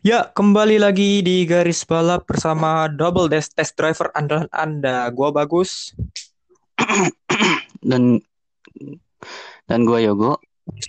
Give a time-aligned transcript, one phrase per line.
[0.00, 5.04] Ya, kembali lagi di garis balap bersama Double Dash Test Driver andalan Anda.
[5.12, 5.92] Gua bagus.
[7.84, 8.16] dan
[9.68, 10.40] dan gue Yogo.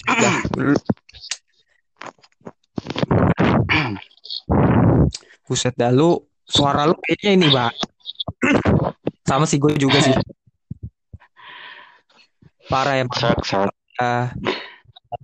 [5.43, 6.15] Buset dah lu
[6.47, 7.75] suara lu kayaknya ini, Pak.
[9.27, 10.15] Sama sih gue juga sih.
[12.71, 13.11] Parah ya.
[13.99, 14.31] Ah,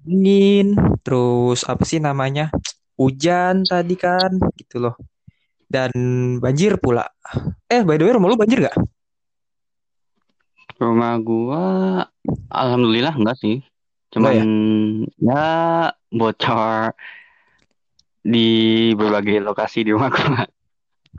[0.04, 0.76] dingin,
[1.08, 2.52] terus apa sih namanya?
[2.98, 4.96] Hujan tadi kan, gitu loh.
[5.70, 5.92] Dan
[6.42, 7.06] banjir pula.
[7.70, 8.78] Eh, by the way, rumah lu banjir gak?
[10.78, 11.66] Rumah gua
[12.50, 13.62] alhamdulillah enggak sih.
[14.14, 14.44] Cuman ya?
[15.22, 15.46] ya
[16.14, 16.94] bocor
[18.26, 18.48] di
[18.94, 20.46] berbagai lokasi di rumah gua.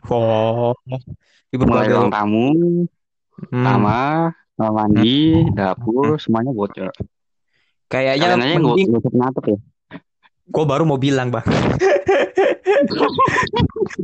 [0.08, 0.74] Oh,
[1.50, 2.48] di Mulai berbagai ruang tamu,
[3.38, 5.54] Hmm, kamar, kamar mandi, hmm.
[5.54, 6.90] dapur, semuanya bocor.
[7.86, 9.56] Kayaknya mending ya.
[10.48, 11.44] Gue baru mau bilang, Bang.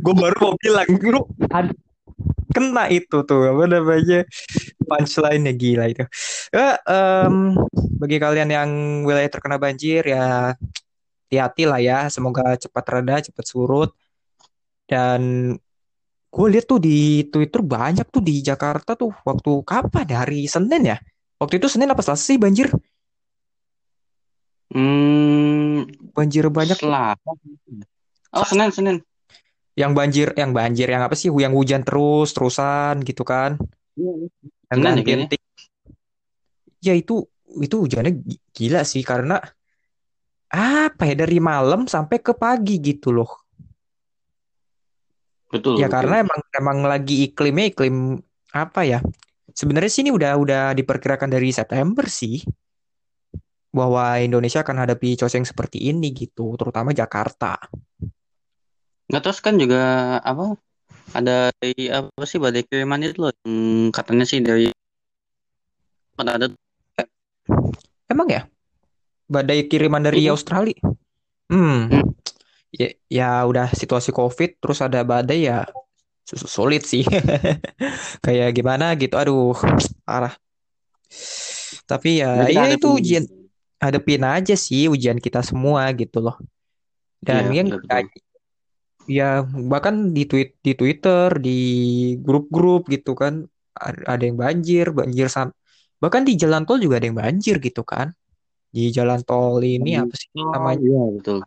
[0.05, 1.21] gue baru mau bilang lu
[2.55, 4.23] kena itu tuh apa namanya
[4.87, 6.05] punchline-nya gila itu.
[6.55, 7.59] Eh, em,
[7.99, 8.69] bagi kalian yang
[9.03, 10.55] wilayah terkena banjir ya
[11.27, 11.97] hati-hati lah ya.
[12.07, 13.91] Semoga cepat reda, cepat surut.
[14.87, 15.51] Dan
[16.31, 20.17] gue lihat tuh di Twitter banyak tuh di Jakarta tuh waktu kapan ya?
[20.23, 20.97] Hari Senin ya?
[21.35, 22.71] Waktu itu Senin apa Selasa sih banjir?
[24.75, 26.75] Hmm, Banjir banyak.
[26.75, 27.31] Selasa.
[28.35, 28.97] Oh, Senin, Senin.
[29.79, 31.31] Yang banjir, yang banjir, yang apa sih?
[31.31, 33.55] Yang hujan terus, terusan gitu kan?
[33.95, 34.11] Iya,
[34.67, 35.27] Senin Dengan ya kayaknya.
[35.31, 35.41] titik.
[36.83, 37.23] Ya itu
[37.63, 39.39] itu hujannya gi- gila sih karena
[40.51, 43.31] apa ya dari malam sampai ke pagi gitu loh.
[45.51, 45.95] Betul, Ya betul.
[45.95, 48.19] karena emang emang lagi iklimnya iklim
[48.51, 48.99] apa ya?
[49.55, 52.43] Sebenarnya sini udah udah diperkirakan dari September sih
[53.75, 57.59] bahwa Indonesia akan hadapi cuaca yang seperti ini gitu, terutama Jakarta.
[59.11, 60.55] Nggak terus kan juga apa
[61.11, 63.53] ada dari apa sih badai kiriman itu loh yang
[63.91, 64.71] katanya sih dari
[66.15, 66.47] kan ada
[68.07, 68.47] Emang ya?
[69.27, 70.31] Badai kiriman dari Iya.
[70.37, 70.77] Australia.
[71.49, 72.05] Hmm, Hmm.
[72.73, 75.65] ya, ya udah situasi COVID terus ada badai ya
[76.25, 77.05] sulit sih.
[78.25, 79.13] Kayak gimana gitu.
[79.17, 79.53] Aduh,
[80.05, 80.33] parah.
[81.85, 83.23] Tapi ya Jadi ya itu ujian
[83.83, 86.35] hadepin aja sih ujian kita semua gitu loh.
[87.27, 88.05] Dan Iya, yang betul.
[89.17, 91.49] ya bahkan di tweet di Twitter, di
[92.25, 93.33] grup-grup gitu kan
[94.11, 95.49] ada yang banjir, banjir sam
[96.01, 98.07] bahkan di jalan tol juga ada yang banjir gitu kan.
[98.75, 100.81] Di jalan tol ini apa sih Oh, namanya?
[100.83, 101.37] iya betul.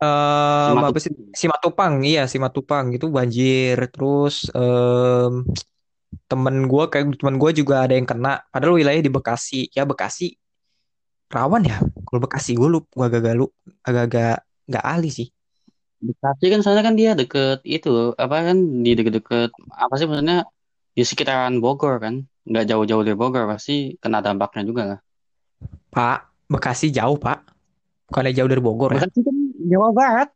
[0.00, 1.02] Em, apa Simatupang.
[1.04, 3.76] sih Simatupang, iya Simatupang itu banjir.
[3.92, 5.32] Terus em,
[6.30, 8.40] temen gue kayak temen gue juga ada yang kena.
[8.52, 9.60] Padahal wilayahnya di Bekasi.
[9.76, 10.24] Ya Bekasi
[11.30, 11.78] rawan ya.
[11.78, 13.46] Kalau Bekasi gue lup, gue agak lu,
[13.86, 15.28] agak-agak nggak ahli sih.
[16.02, 20.48] Bekasi kan soalnya kan dia deket itu apa kan di deket-deket apa sih maksudnya
[20.96, 25.00] di sekitaran Bogor kan nggak jauh-jauh dari Bogor pasti kena dampaknya juga lah.
[25.92, 27.46] Pak, Bekasi jauh Pak.
[28.10, 29.06] Bukannya jauh dari Bogor ya.
[29.06, 29.36] Bekasi kan
[29.70, 30.28] Jawa Barat.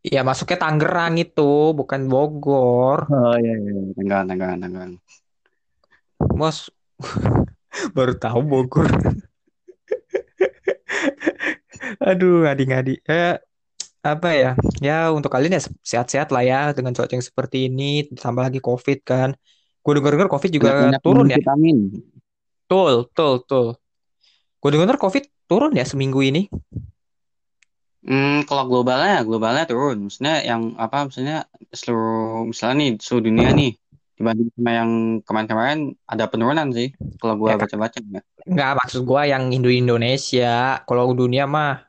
[0.00, 3.04] Ya masuknya Tangerang itu, bukan Bogor.
[3.12, 3.92] Oh iya iya iya.
[3.92, 4.92] Tenggang tenggang tenggang.
[6.32, 6.72] Mas
[7.96, 8.88] baru tahu Bogor.
[12.08, 12.94] Aduh, ngadi-ngadi.
[13.06, 13.36] Eh,
[14.00, 14.50] apa ya?
[14.80, 18.98] Ya untuk kalian ya sehat-sehat lah ya dengan cuaca yang seperti ini, tambah lagi COVID
[19.04, 19.36] kan.
[19.80, 21.36] Gue denger-denger COVID juga Banyak-banyak turun ya.
[21.40, 21.78] vitamin.
[22.64, 23.66] Betul, betul, betul.
[24.60, 26.46] Gue denger COVID turun ya seminggu ini.
[28.00, 30.08] Hmm, kalau globalnya globalnya turun.
[30.08, 33.70] Maksudnya yang apa maksudnya seluruh misalnya nih seluruh dunia nih
[34.16, 34.90] dibanding sama yang
[35.24, 38.20] kemarin-kemarin ada penurunan sih kalau Ya gua kan, baca-baca ya.
[38.46, 40.80] Nggak maksud gue yang Indo Indonesia.
[40.84, 41.84] Kalau dunia mah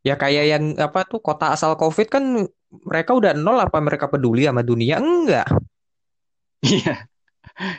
[0.00, 2.24] ya kayak yang apa tuh kota asal COVID kan
[2.70, 5.02] mereka udah nol apa mereka peduli sama dunia?
[5.02, 5.48] Enggak.
[6.60, 7.08] Iya,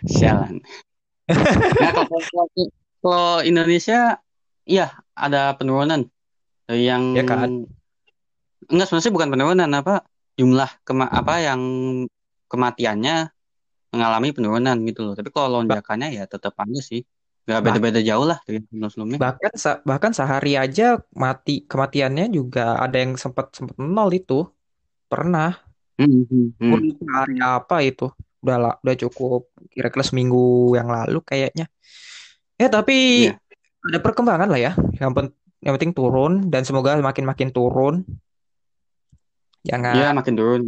[0.09, 0.57] sialan.
[1.29, 1.91] Nah,
[3.01, 4.17] kalau, Indonesia
[4.65, 6.05] iya ada penurunan
[6.69, 7.69] yang Ya kan?
[8.69, 10.05] enggak sebenarnya bukan penurunan apa
[10.37, 11.61] jumlah kema apa yang
[12.49, 13.29] kematiannya
[13.91, 15.13] mengalami penurunan gitu loh.
[15.13, 17.03] Tapi kalau lonjakannya ya tetap aja sih.
[17.41, 19.17] Gak beda-beda jauh lah dari sebelum-sebelumnya.
[19.17, 19.51] bahkan
[19.81, 24.45] bahkan sehari aja mati kematiannya juga ada yang sempat sempat nol itu
[25.09, 25.57] pernah.
[25.97, 26.71] Hmm, hmm, hmm.
[26.81, 28.07] lupa hari apa itu.
[28.41, 31.69] Udah lah, udah cukup kira-kira seminggu yang lalu kayaknya.
[32.57, 33.37] Ya tapi Iya.
[33.89, 34.71] ada perkembangan lah ya.
[34.97, 38.05] Yang pen- yang penting turun dan semoga makin-makin turun.
[39.61, 40.61] Iya Jangan makin turun.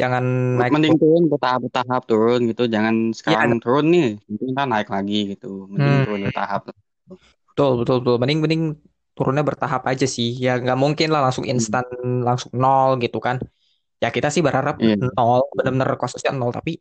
[0.00, 0.24] Jangan
[0.58, 2.62] naik Mending turun bertahap-bertahap turun gitu.
[2.74, 2.94] Jangan
[3.26, 5.46] Ya, sekarang turun nih, nanti kan naik lagi gitu.
[5.72, 6.60] Mending hmm, turun bertahap.
[7.48, 8.16] betul betul betul.
[8.22, 8.62] Mending mending
[9.16, 10.28] turunnya bertahap aja sih.
[10.44, 11.52] Ya nggak mungkin lah langsung Hmm.
[11.52, 11.84] instan
[12.26, 13.36] langsung nol gitu kan.
[14.02, 16.50] Ya kita sih berharap Iya, nol, benar-benar kasusnya nol.
[16.58, 16.72] Tapi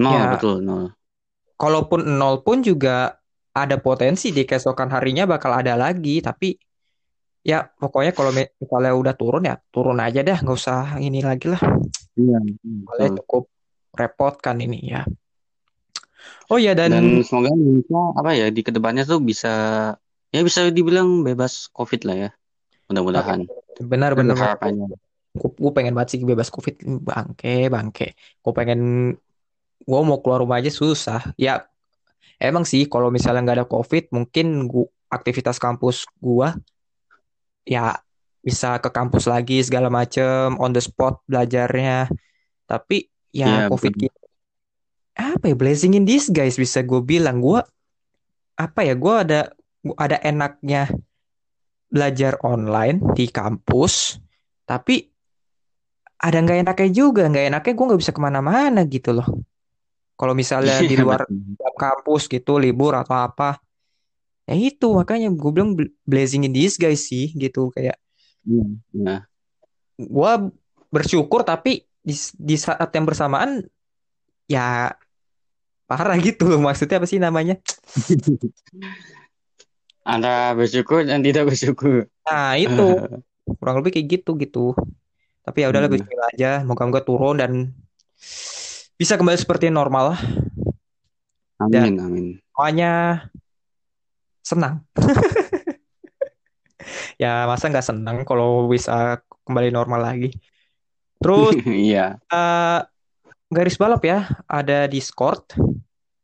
[0.00, 0.84] nol ya betul nol.
[1.60, 3.18] kalaupun nol pun juga
[3.54, 6.22] ada potensi di keesokan harinya bakal ada lagi.
[6.22, 6.46] Tapi
[7.40, 11.48] ya pokoknya kalau mi- misalnya udah turun ya turun aja dah, nggak usah ini lagi
[11.48, 11.62] lah.
[12.18, 12.38] Iya,
[12.84, 13.18] Soalnya betul.
[13.24, 13.44] cukup
[13.96, 15.02] repot kan ini ya.
[16.52, 19.52] Oh ya dan Dan semoga Indonesia apa ya di ke depannya tuh bisa
[20.30, 22.30] ya bisa dibilang bebas COVID lah ya.
[22.90, 23.46] Mudah-mudahan.
[23.80, 24.92] benar-benar Harapannya.
[25.32, 28.80] gue pengen banget sih bebas covid bangke bangke gue pengen
[29.86, 31.70] gue mau keluar rumah aja susah ya
[32.42, 36.58] emang sih kalau misalnya nggak ada covid mungkin gua, aktivitas kampus gua
[37.70, 37.94] ya
[38.46, 42.10] bisa ke kampus lagi segala macem on the spot belajarnya.
[42.70, 42.96] Tapi
[43.30, 44.18] ya Iya, covid gitu
[45.20, 47.36] apa ya blessing in disguise bisa gue bilang.
[47.44, 47.60] Gue
[48.56, 49.40] apa ya gue ada
[49.84, 50.92] gua ada enaknya
[51.90, 54.18] belajar online di kampus
[54.68, 55.10] tapi
[56.20, 57.22] ada nggak enaknya juga.
[57.30, 59.26] Nggak enaknya gue nggak bisa ke mana-mana gitu loh.
[60.18, 61.56] Kalau misalnya di Iya, luar betul.
[61.80, 63.56] kampus gitu libur atau apa
[64.50, 67.94] ya itu makanya gue bilang bl- blessing in disguise sih gitu kayak
[68.42, 69.16] Iya, iya.
[69.94, 70.32] gue
[70.88, 73.62] bersyukur tapi di, di saat yang bersamaan
[74.48, 74.90] ya
[75.86, 77.54] parah gitu loh maksudnya apa sih namanya
[80.00, 82.08] Antara bersyukur dan tidak bersyukur.
[82.24, 82.98] nah itu
[83.60, 84.72] kurang lebih kayak gitu gitu
[85.42, 85.98] tapi ya udahlah Hmm.
[86.00, 87.52] Bismillah aja moga-moga turun dan
[88.96, 90.16] bisa kembali seperti normal
[91.70, 92.26] dan Amin, amin.
[92.52, 92.92] pokoknya
[94.50, 94.74] senang.
[97.20, 100.32] Ya masa nggak senang kalau bisa kembali normal lagi?
[101.20, 102.80] Terus Iya, eh,
[103.52, 105.44] garis balap ya ada Discord.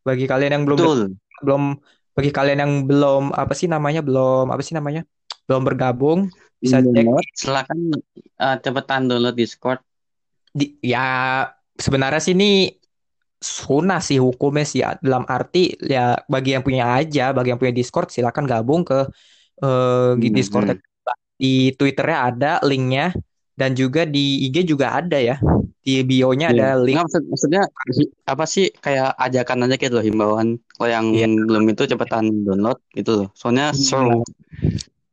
[0.01, 1.01] Bagi kalian yang belum betul.
[1.45, 1.63] belum
[2.17, 5.05] bagi kalian yang belum apa sih namanya belum apa sih namanya?
[5.45, 6.21] Belum bergabung
[6.57, 6.89] bisa cek.
[6.89, 7.79] Download, silakan
[8.41, 9.85] uh, cepetan download Discord.
[10.57, 11.45] di, ya
[11.77, 12.73] sebenarnya sih ini
[13.37, 18.09] sunah sih hukumnya sih dalam arti ya bagi yang punya aja bagi yang punya Discord
[18.09, 19.05] silakan gabung ke
[19.61, 20.81] eh, di Hmm, Discord hmm.
[21.37, 23.13] di Twitternya ada linknya
[23.57, 25.37] dan juga di IG juga ada ya
[25.81, 26.57] di bio-nya Iya.
[26.57, 27.63] ada link Nggak, maksud, maksudnya
[28.27, 30.49] apa sih kayak ajakan aja gitu loh himbauan.
[30.75, 31.27] Kalau yang Iya.
[31.47, 33.29] belum itu cepetan download gitu loh.
[33.39, 34.27] Soalnya seru.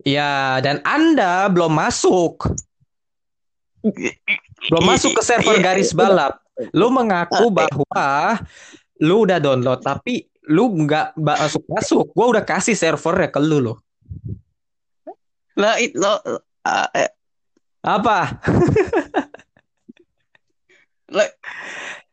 [0.04, 2.50] ya dan Anda belum masuk
[4.72, 6.00] belum masuk ke server Iya, garis udah.
[6.00, 6.34] balap
[6.74, 8.38] lu mengaku bahwa
[9.02, 13.78] lu udah download tapi lu nggak masuk masuk gua udah kasih servernya ke lu loh.
[15.58, 16.90] Lah itu lo uh,
[17.84, 18.18] apa?
[21.14, 21.30] Lah,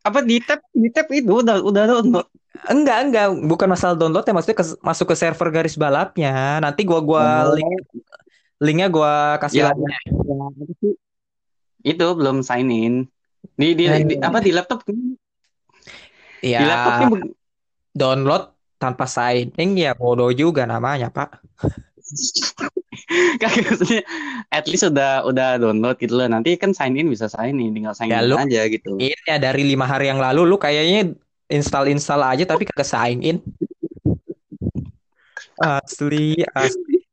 [0.05, 2.29] apa di tab di tab itu udah udah download.
[2.69, 3.27] enggak enggak.
[3.49, 6.61] Bukan masalah download ya maksudnya ke- masuk ke server garis balapnya.
[6.61, 7.89] Nanti gua gua Oh, link
[8.61, 9.81] linknya gua kasih ya, lagi.
[9.89, 9.99] Ya?
[11.81, 12.95] Itu belum sign in.
[13.41, 15.17] Di, di, di- apa di laptop di
[16.41, 17.37] ya laptopnya beg-
[17.93, 18.45] download
[18.81, 21.41] tanpa signing ya bodoh juga namanya pak.
[23.41, 24.03] Kagak maksudnya
[24.51, 26.27] at least udah udah download gitu loh.
[26.27, 28.97] Nanti kan sign in bisa sign in, tinggal sign ya in lu aja gitu.
[28.99, 31.13] ini ya dari lima hari yang lalu lu kayaknya
[31.51, 33.37] install install aja tapi kagak sign in.
[35.61, 37.05] Asli asli.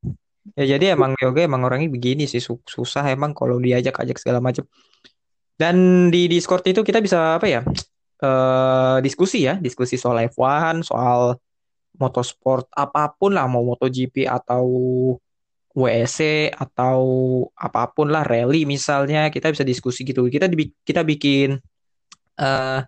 [0.58, 4.66] Ya jadi emang yoga emang orangnya begini sih su- susah emang kalau diajak-ajak segala macam
[5.58, 7.62] dan di Discord itu kita bisa apa ya
[8.18, 9.58] eh diskusi ya.
[9.58, 11.38] Diskusi soal F1 soal
[11.98, 13.50] motorsport apa pun lah.
[13.50, 14.66] Mau MotoGP atau
[15.78, 17.00] WEC atau
[17.58, 18.26] apa pun lah.
[18.26, 20.30] Rally misalnya kita bisa diskusi gitu.
[20.30, 21.58] Kita dibi- kita bikin
[22.38, 22.82] eh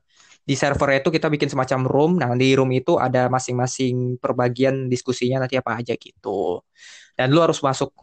[0.50, 2.12] di server itu kita bikin semacam room.
[2.22, 6.62] Nah di room itu ada masing-masing perbagian diskusinya nanti apa aja gitu.
[7.18, 7.94] Dan lu harus masuk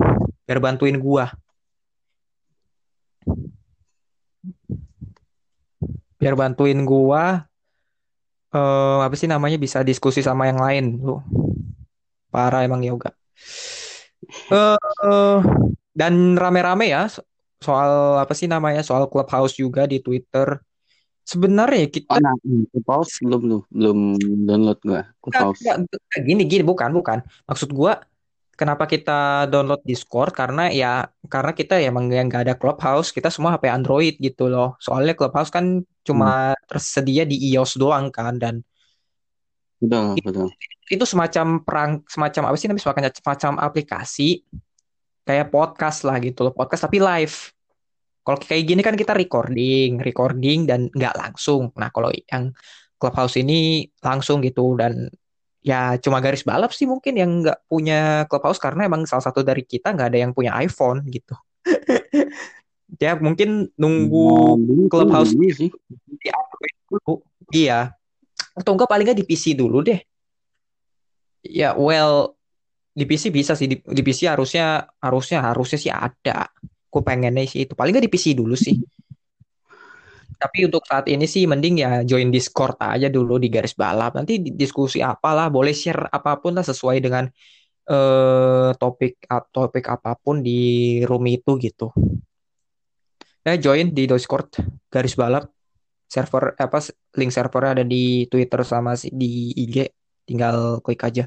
[0.47, 1.27] biar bantuin gua
[6.17, 7.45] biar bantuin gua
[8.57, 11.19] eh apa sih namanya bisa diskusi sama yang lain lu
[12.33, 13.11] parah emang yoga
[14.53, 15.39] eh eh,
[15.97, 17.25] dan rame-rame ya so-
[17.57, 20.61] soal apa sih namanya soal clubhouse juga di Twitter.
[21.27, 23.99] Sebenarnya Oh, kita nah, hmm, Clubhouse belum tuh, belum
[24.47, 25.59] download gua Clubhouse.
[26.23, 27.19] gini gini bukan bukan.
[27.51, 27.99] Maksud gua
[28.57, 30.33] kenapa kita download Discord?
[30.33, 34.75] Karena ya karena kita ya yang nggak ada Clubhouse kita semua HP Android gitu loh.
[34.81, 38.65] Soalnya Clubhouse kan Hmm, cuma tersedia di iOS doang kan dan
[39.83, 40.49] betul, i- betul.
[40.87, 44.29] itu semacam perang semacam apa sih namanya semacam semacam aplikasi
[45.27, 47.37] kayak podcast lah gitu loh podcast tapi live.
[48.27, 51.71] Kalau kayak gini kan kita recording recording dan nggak langsung.
[51.79, 52.51] Nah kalau yang
[52.97, 55.07] Clubhouse ini langsung gitu dan
[55.67, 59.67] ya cuma garis balap sih mungkin yang nggak punya clubhouse karena emang salah satu dari
[59.67, 61.35] kita nggak ada yang punya iPhone gitu.
[63.03, 65.71] ya mungkin nunggu Nah, clubhouse ini sih.
[66.07, 66.31] di
[66.87, 67.19] dulu.
[67.51, 67.91] Iya.
[68.55, 69.99] Atau enggak paling nggak di PC dulu deh.
[71.43, 72.39] Ya well
[72.95, 76.47] di PC bisa sih di, di PC harusnya harusnya harusnya sih ada.
[76.87, 78.79] Gue pengennya sih itu paling nggak di PC dulu sih.
[80.37, 84.13] Tapi untuk saat ini sih mending ya join Discord aja dulu di garis balap.
[84.17, 87.25] Nanti di- diskusi apalah, boleh share apa pun lah sesuai dengan
[87.87, 91.89] eh topik topik apa pun di room itu gitu.
[93.47, 94.59] Eh join di Discord
[94.91, 95.47] garis balap
[96.07, 96.79] server apa
[97.19, 99.87] link servernya ada di Twitter sama di IG
[100.27, 101.25] tinggal klik aja.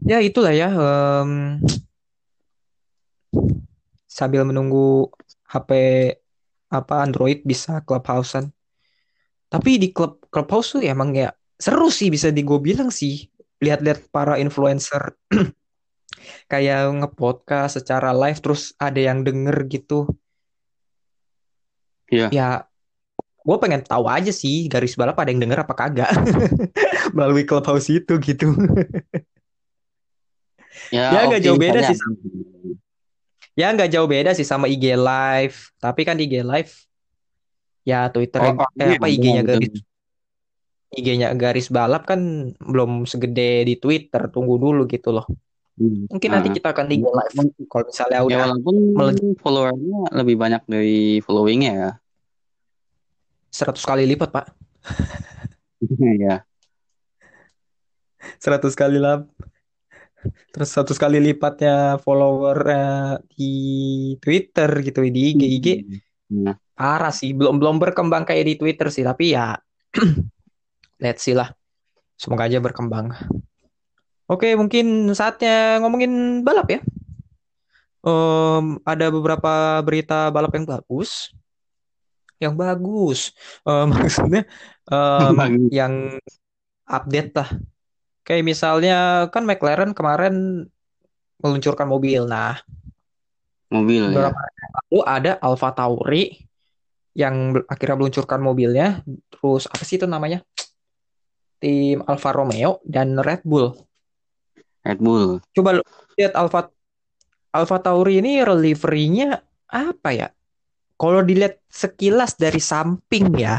[0.00, 1.60] Ya itulah ya em,
[4.08, 5.12] sambil menunggu
[5.44, 5.70] HP
[6.70, 8.48] apa Android bisa clubhouse-an.
[9.50, 13.26] Tapi di klub clubhouse tuh emang ya seru sih bisa di gue bilang sih.
[13.60, 15.18] Lihat-lihat para influencer
[16.52, 20.08] kayak ngepodcast secara live terus ada yang denger gitu.
[22.08, 22.28] Iya.
[22.32, 22.48] Ya
[23.40, 26.12] gue pengen tahu aja sih garis balap ada yang denger apa kagak
[27.16, 28.54] melalui clubhouse itu gitu.
[30.90, 31.98] Ya, nggak oke, jauh beda sih.
[33.58, 35.74] Ya nggak jauh beda sih sama IG Live.
[35.78, 36.72] Tapi kan IG Live
[37.82, 39.50] ya Twitter Oh, oh, eh, iya, apa IG-nya betul.
[39.56, 39.74] garis
[40.90, 42.20] IG-nya garis balap kan
[42.58, 44.26] belum segede di Twitter.
[44.30, 45.26] Tunggu dulu gitu loh.
[45.80, 46.04] Hmm.
[46.12, 46.54] Mungkin nanti Ah.
[46.60, 47.34] kita akan di IG Live.
[47.70, 51.90] Kalau misalnya Ya udah walaupun melejit followernya lebih banyak dari followingnya ya.
[53.50, 54.46] 100 kali lipat, Pak.
[56.22, 56.46] ya.
[58.38, 59.26] 100 kali lah.
[60.50, 63.52] Terus 100 kali lipatnya follower eh, di
[64.20, 65.68] Twitter gitu di IG IG
[66.30, 67.34] Nah, parah sih.
[67.34, 69.58] Belum belum berkembang kayak di Twitter sih, tapi ya
[71.02, 71.50] let's see lah.
[72.14, 73.10] Semoga aja berkembang.
[74.30, 76.80] Oke, mungkin saatnya ngomongin balap ya.
[78.06, 81.34] Em, ada beberapa berita balap yang bagus.
[82.38, 83.20] Yang bagus.
[83.66, 84.46] Em, maksudnya
[84.86, 85.66] Bagus.
[85.74, 86.14] yang
[86.86, 87.50] update lah.
[88.30, 90.62] Kayak misalnya kan McLaren kemarin
[91.42, 92.30] meluncurkan mobil.
[92.30, 92.62] Nah,
[93.74, 94.30] mobil ya.
[94.30, 96.46] beberapa yang lalu ada Alfa Tauri
[97.18, 99.02] yang akhirnya meluncurkan mobilnya.
[99.34, 100.46] Terus apa sih itu namanya?
[101.58, 103.74] Tim Alfa Romeo dan Red Bull.
[104.86, 105.42] Red Bull.
[105.50, 105.82] Coba
[106.14, 106.70] lihat Alfa
[107.50, 110.30] Alfa Tauri ini liverynya apa ya?
[110.94, 113.58] Kalau dilihat sekilas dari samping ya,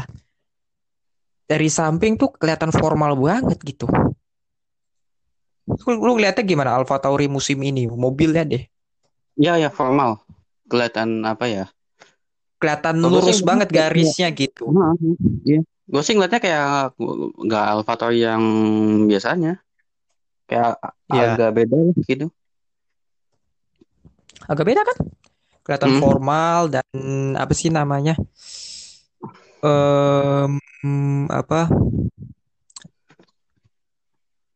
[1.44, 3.84] dari samping tuh kelihatan formal banget gitu.
[5.66, 7.86] Lu, lu ngeliatnya gimana Alfa Tauri musim ini?
[7.86, 8.66] Mobilnya deh.
[9.38, 10.20] Ya ya formal.
[10.66, 11.64] Kelihatan apa ya?
[12.58, 14.70] Kelihatan gua lurus sih banget garisnya gitu.
[14.70, 14.94] Nah,
[15.42, 15.62] Iya.
[15.82, 16.94] Gue sih ngeliatnya kayak
[17.42, 18.42] nggak Alphatauri yang
[19.10, 19.60] biasanya.
[20.46, 20.78] Kayak
[21.10, 21.36] Iya.
[21.36, 21.76] agak beda
[22.06, 22.26] gitu.
[24.46, 24.98] Agak beda kan?
[25.62, 26.00] Kelihatan Hmm.
[26.02, 26.86] formal dan
[27.38, 28.18] apa sih namanya?
[29.62, 30.58] Em,
[31.30, 31.70] apa?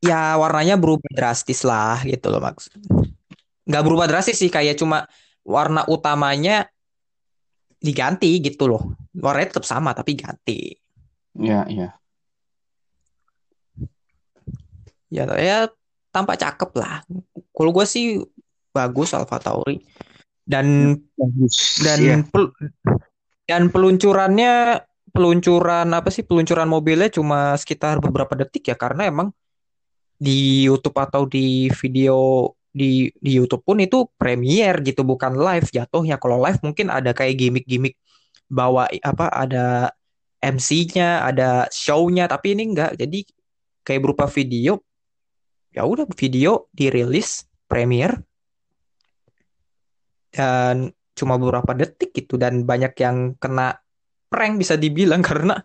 [0.04, 2.76] Ya warnanya berubah drastis lah gitu loh maksud.
[3.66, 5.08] Nggak berubah drastis sih kayak cuma
[5.42, 6.68] warna utamanya
[7.80, 8.94] diganti gitu loh.
[9.16, 10.76] Warnanya tetap sama tapi ganti.
[11.36, 11.88] Iya iya.
[15.06, 15.58] Ya, ya
[16.10, 17.00] tampak cakep lah.
[17.54, 18.20] Kalau gue sih
[18.74, 19.80] bagus Alfa Tauri
[20.44, 21.80] dan Bagus.
[21.80, 22.16] dan Iya.
[22.28, 22.52] pel-
[23.48, 29.32] dan peluncurannya peluncuran apa sih peluncuran mobilnya cuma sekitar beberapa detik ya karena emang
[30.16, 36.20] di YouTube atau di video di di YouTube pun itu premiere gitu bukan live jatuhnya.
[36.20, 37.96] Kalau live mungkin ada kayak gimmick-gimmick
[38.52, 39.90] bawa apa ada
[40.44, 43.00] MC-nya ada show-nya tapi ini enggak.
[43.00, 43.24] Jadi
[43.80, 44.80] kayak berupa video
[45.72, 48.20] ya udah video dirilis premiere
[50.32, 52.36] dan cuma beberapa detik gitu.
[52.36, 53.80] Dan banyak yang kena
[54.28, 55.56] prank bisa dibilang karena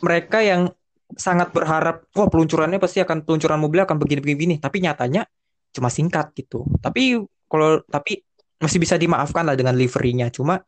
[0.00, 0.72] mereka yang
[1.16, 5.26] sangat berharap wah peluncurannya pasti akan peluncuran mobil akan begini-begini tapi nyatanya
[5.72, 6.68] cuma singkat gitu.
[6.78, 8.20] Tapi kalau tapi
[8.60, 10.30] masih bisa dimaafkan lah dengan liverynya.
[10.30, 10.60] Cuma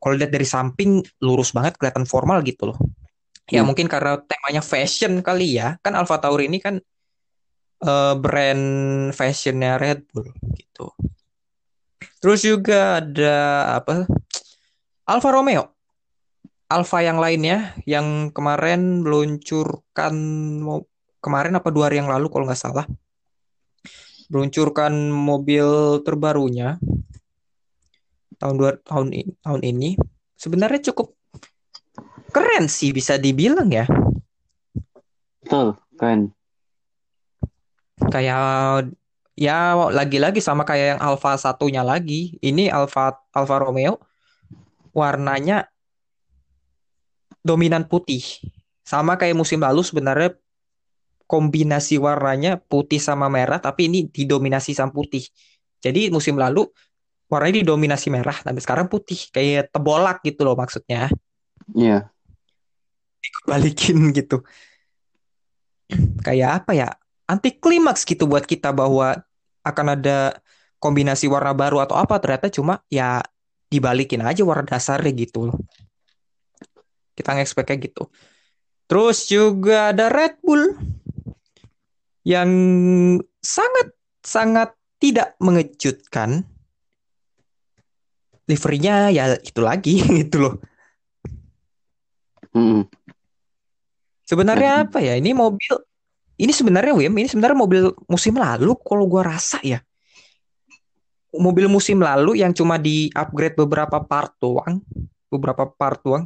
[0.00, 2.78] kalau lihat dari samping lurus banget kelihatan formal gitu loh.
[3.46, 3.70] Ya Hmm.
[3.70, 5.78] mungkin karena temanya fashion kali ya.
[5.84, 6.80] Kan Alfa Tauri ini kan
[7.84, 8.64] eh, brand
[9.12, 10.90] fashionnya Red Bull gitu.
[12.18, 13.36] Terus juga ada
[13.78, 14.08] apa?
[15.06, 15.75] Alfa Romeo
[16.66, 20.14] Alfa yang lainnya yang kemarin meluncurkan
[21.22, 22.86] kemarin apa dua hari yang lalu kalau nggak salah
[24.26, 26.82] meluncurkan mobil terbarunya
[28.42, 29.90] tahun dua tahun ini tahun ini
[30.34, 31.14] sebenarnya cukup
[32.34, 33.86] keren sih bisa dibilang ya
[35.46, 35.78] Betul.
[35.94, 36.34] Keren.
[38.10, 38.90] Kayak
[39.38, 42.34] ya lagi-lagi sama kayak yang Alfa satunya lagi.
[42.42, 44.02] Ini Alfa Alfa Romeo
[44.90, 45.70] warnanya
[47.46, 48.22] dominan putih.
[48.82, 50.34] Sama kayak musim lalu sebenarnya
[51.30, 55.22] kombinasi warnanya putih sama merah, tapi ini didominasi sama putih.
[55.78, 56.66] Jadi musim lalu
[57.30, 59.30] warnanya didominasi merah, tapi sekarang putih.
[59.30, 61.06] Kayak tebolak gitu loh maksudnya.
[61.74, 62.10] Iya.
[63.46, 64.42] Balikin gitu.
[66.22, 66.88] Kayak apa ya?
[67.26, 69.18] Anti klimaks gitu buat kita bahwa
[69.66, 70.38] akan ada
[70.78, 73.18] kombinasi warna baru atau apa ternyata cuma ya
[73.66, 75.58] dibalikin aja warna dasarnya gitu loh.
[77.16, 78.12] Kita nge-expect kayak gitu.
[78.86, 80.76] Terus juga ada Red Bull
[82.22, 82.50] yang
[83.40, 86.46] sangat sangat tidak mengejutkan.
[88.46, 90.54] Liverynya ya itu lagi gitu loh.
[92.54, 92.86] Mm-mm.
[94.26, 95.14] Sebenarnya apa ya?
[95.18, 95.74] Ini mobil
[96.36, 99.80] ini sebenarnya Wim, ini sebenarnya mobil musim lalu kalau gua rasa ya.
[101.36, 104.80] Mobil musim lalu yang cuma di upgrade beberapa part doang,
[105.28, 106.24] beberapa part doang.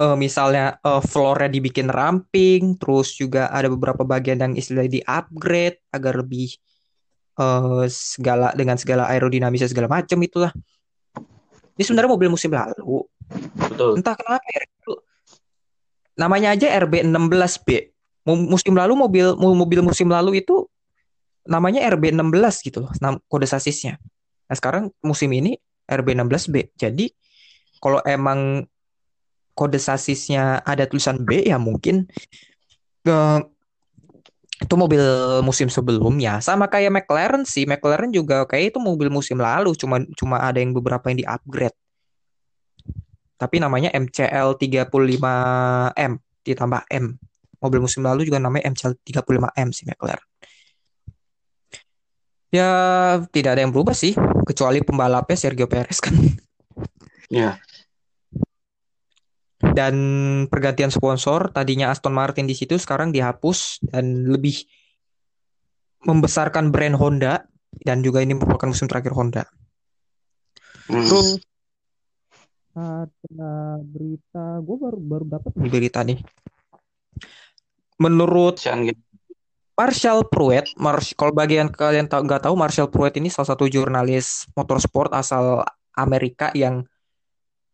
[0.00, 5.76] Eh, misalnya eh, floornya dibikin ramping, terus juga ada beberapa bagian yang istilahnya di upgrade
[5.92, 6.56] agar lebih
[7.36, 10.56] eh, segala dengan segala aerodinamisnya segala macam itulah.
[11.76, 13.04] Ini sebenarnya mobil musim lalu.
[13.60, 14.00] Betul.
[14.00, 14.64] Entah kenapa ya.
[16.16, 17.68] Namanya aja RB16B.
[18.24, 20.64] Mu- Musim lalu mobil mobil musim lalu itu
[21.44, 22.92] namanya RB16 gitu loh,
[23.28, 23.96] kode sasisnya.
[24.48, 25.56] Nah, sekarang musim ini
[25.88, 26.72] RB16B.
[26.76, 27.08] Jadi
[27.80, 28.64] kalau emang
[29.60, 32.08] kode sasisnya ada tulisan B ya mungkin
[33.04, 33.40] eh,
[34.60, 35.00] itu mobil
[35.40, 36.40] musim sebelumnya.
[36.44, 37.64] Sama kayak McLaren sih.
[37.64, 41.76] McLaren juga kayak itu mobil musim lalu, cuma cuma ada yang beberapa yang di-upgrade.
[43.40, 46.12] Tapi namanya MCL 35M
[46.44, 47.16] ditambah M.
[47.60, 50.28] Mobil musim lalu juga namanya MCL 35M si McLaren.
[52.52, 52.68] Ya
[53.32, 54.12] tidak ada yang berubah sih,
[54.44, 56.12] kecuali pembalapnya Sergio Perez kan.
[57.32, 57.56] Iya.
[59.60, 59.94] Dan
[60.48, 64.64] pergantian sponsor, tadinya Aston Martin di situ sekarang dihapus dan lebih
[66.08, 67.44] membesarkan brand Honda
[67.84, 69.44] dan juga ini merupakan musim terakhir Honda.
[70.88, 71.04] Mm.
[71.06, 71.28] Terus
[72.72, 76.18] ada berita, gue baru baru dapat nih berita nih.
[78.00, 78.64] Menurut.
[79.80, 84.44] Marshall Pruett, Mars, kalau bagian kalian tahu nggak tahu Marshall Pruett ini salah satu jurnalis
[84.52, 85.64] motorsport asal
[85.96, 86.84] Amerika yang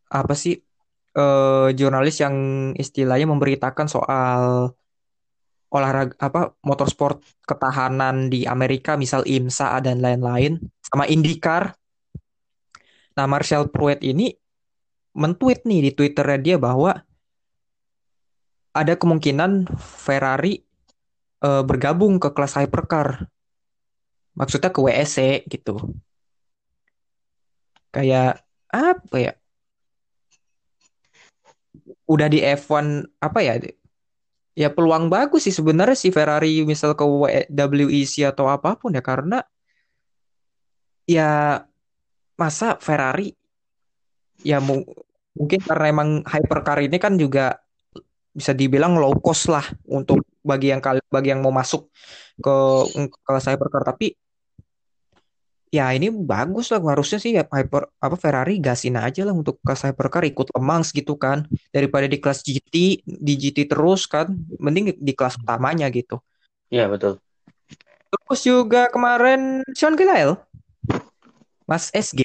[0.07, 0.63] apa sih
[1.17, 2.37] eh, jurnalis yang
[2.77, 4.71] istilahnya memberitakan soal
[5.67, 11.75] olahraga apa motorsport ketahanan di Amerika, misal IMSA dan lain-lain, sama IndyCar.
[13.17, 14.31] Nah, Marshall Pruett ini
[15.17, 16.93] mentweet nih di Twitternya dia bahwa
[18.77, 20.61] ada kemungkinan Ferrari
[21.41, 23.27] eh, bergabung ke kelas hypercar.
[24.37, 25.81] Maksudnya ke WEC gitu.
[27.89, 29.33] Kayak apa ya?
[32.07, 33.59] Udah di F1 apa ya?
[34.57, 39.45] Ya peluang bagus sih sebenarnya si Ferrari misal ke WEC atau apa pun ya karena
[41.05, 41.61] ya
[42.41, 43.37] masa Ferrari
[44.41, 44.87] ya mu-
[45.37, 47.61] mungkin karena emang hypercar ini kan juga
[48.37, 51.89] bisa dibilang low cost lah untuk bagi yang bagi yang mau masuk
[52.37, 52.57] ke
[53.25, 54.13] kelas hypercar tapi
[55.77, 59.85] ya ini bagus lah harusnya sih ya hyper apa Ferrari gasin aja lah untuk kelas
[59.85, 64.97] hypercar ikut Le Mans gitu kan daripada di kelas GT di GT terus kan mending
[64.97, 66.17] di kelas utamanya gitu
[66.67, 67.23] Iya, betul.
[68.09, 70.41] terus juga kemarin Sean Gelael
[71.69, 72.25] Mas SG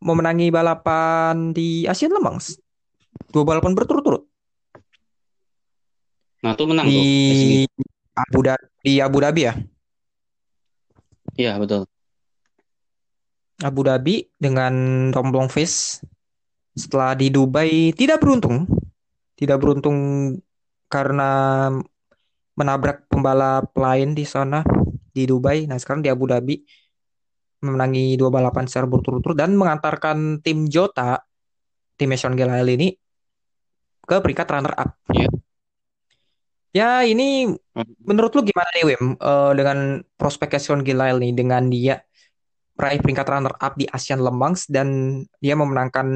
[0.00, 2.56] memenangi balapan di Asian Le Mans
[3.28, 4.24] dua balapan berturut-turut
[6.38, 7.90] Nah, tuh menang di tuh.
[8.14, 9.54] Abu Dhabi di Abu Dhabi ya
[11.38, 11.86] Iya, betul.
[13.58, 14.74] Abu Dhabi dengan
[15.10, 16.02] romblong face
[16.78, 18.70] setelah di Dubai tidak beruntung.
[19.38, 19.98] Tidak beruntung
[20.90, 21.70] karena
[22.58, 24.62] menabrak pembalap lain di sana
[25.14, 25.66] di Dubai.
[25.66, 26.58] Nah sekarang di Abu Dhabi
[27.58, 31.18] memenangi dua balapan secara berturut-turut dan mengantarkan tim Jota
[31.98, 32.94] tim Sean Gelael ini
[34.06, 35.28] ke peringkat runner up Iya.
[36.70, 37.50] ya ini
[38.06, 39.04] menurut lu gimana nih Wim?
[39.18, 41.98] Eh, dengan prospek Sean Gelael nih dengan dia
[42.78, 46.06] meraih peringkat runner up di Asian Le Mans dan dia memenangkan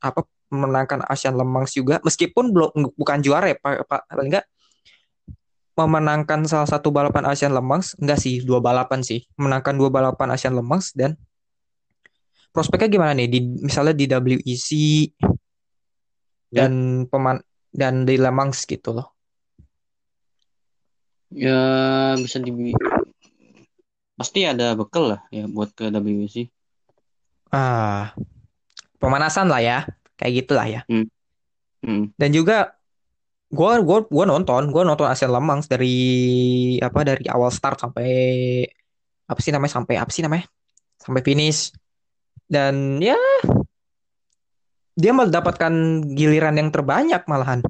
[0.00, 2.00] apa memenangkan Asian Le Mans juga.
[2.00, 4.46] Meskipun belum bukan juara ya Pak Pak paling enggak
[5.74, 9.28] memenangkan salah satu balapan Asian Le Mans enggak sih dua balapan sih.
[9.36, 11.20] Menangkan dua balapan Asian Le Mans dan
[12.48, 13.28] prospeknya gimana nih?
[13.28, 14.68] Di misalnya di WEC
[16.54, 16.70] Ya.
[16.70, 17.42] dan peman
[17.74, 19.10] dan di Le Mans gitu loh.
[21.34, 22.54] Ya bisa di
[24.14, 26.50] pasti ada bekal lah ya buat ke WBC.
[27.54, 28.14] Ah,
[28.98, 29.78] pemanasan lah ya,
[30.18, 30.80] kayak gitulah ya.
[30.90, 31.06] Hmm.
[31.84, 32.10] Hmm.
[32.16, 32.74] Dan juga
[33.54, 35.94] gue gua gua nonton, gue nonton Asian Lemang dari
[36.82, 38.10] apa dari awal start sampai
[39.24, 40.46] apa sih namanya sampai apa sih namanya
[40.98, 41.70] sampai finish.
[42.44, 43.18] Dan ya
[44.94, 45.74] dia mendapatkan
[46.14, 47.60] giliran yang terbanyak malahan.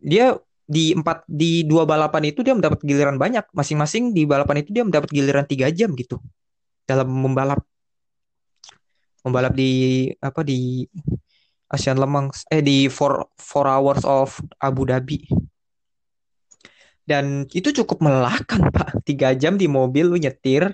[0.00, 0.36] Dia
[0.70, 3.42] di empat di dua balapan itu dia mendapat giliran banyak.
[3.50, 6.22] Masing-masing di balapan itu dia mendapat giliran tiga jam gitu.
[6.86, 7.58] Dalam membalap.
[9.26, 10.86] Membalap di apa di
[11.66, 15.26] Asian Lemang eh di four, four hours of Abu Dhabi.
[17.02, 19.02] Dan itu cukup melelahkan pak.
[19.02, 20.70] Tiga jam di mobil lu nyetir.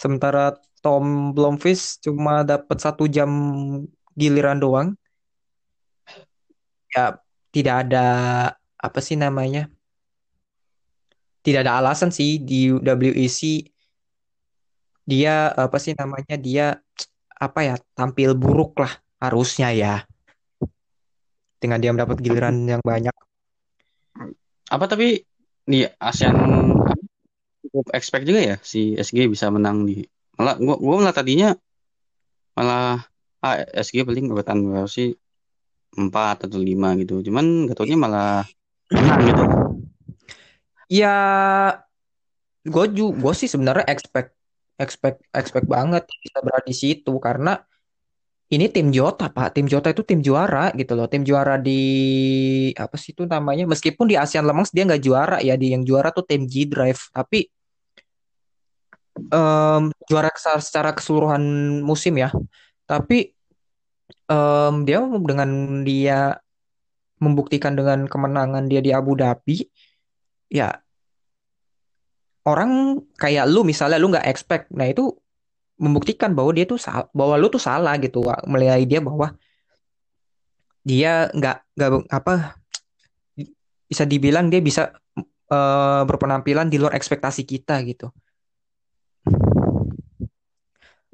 [0.00, 3.28] Sementara Tom Blomqvist cuma dapat satu jam
[4.16, 4.88] giliran doang.
[6.96, 7.20] Ya
[7.56, 8.06] tidak ada
[8.76, 9.72] apa sih namanya
[11.40, 13.72] tidak ada alasan sih di WEC
[15.06, 16.76] dia apa sih namanya dia
[17.38, 18.90] apa ya tampil buruk lah
[19.22, 19.94] harusnya ya.
[21.56, 23.14] Dengan dia mendapat giliran yang banyak.
[24.66, 25.22] Apa tapi
[25.62, 26.34] di ASEAN
[27.62, 30.02] cukup expect juga ya si SG bisa menang di
[30.38, 31.50] malah gua gua malah tadinya
[32.54, 33.02] malah
[33.42, 35.14] ah, SG paling berapa sih
[35.96, 37.24] empat atau lima gitu.
[37.24, 38.44] Cuman gak taunya malah
[38.94, 39.44] menang gitu.
[40.86, 41.16] Ya
[42.66, 44.34] gue juga gue sih sebenarnya expect
[44.76, 47.58] expect expect banget bisa berada di situ karena
[48.46, 49.58] ini tim Jota Pak.
[49.58, 51.10] Tim Jota itu tim juara gitu loh.
[51.10, 51.80] Tim juara di
[52.78, 53.66] apa sih itu namanya?
[53.66, 57.10] Meskipun di ASEAN Lemang dia nggak juara ya di yang juara tuh tim G Drive
[57.10, 57.50] tapi
[59.18, 60.30] em, juara
[60.62, 61.42] secara keseluruhan
[61.82, 62.30] musim ya.
[62.86, 63.35] Tapi
[64.30, 65.50] em, dia dengan
[65.86, 66.20] dia
[67.16, 69.64] membuktikan dengan kemenangan dia di Abu Dhabi
[70.52, 70.76] ya
[72.46, 75.16] orang kayak lu misalnya lu nggak expect nah itu
[75.76, 79.36] membuktikan bahwa dia tuh salah bahwa lu tuh salah gitu menilai dia bahwa
[80.86, 82.56] dia nggak nggak apa
[83.86, 84.94] bisa dibilang dia bisa
[85.50, 88.10] eh, berpenampilan di luar ekspektasi kita gitu.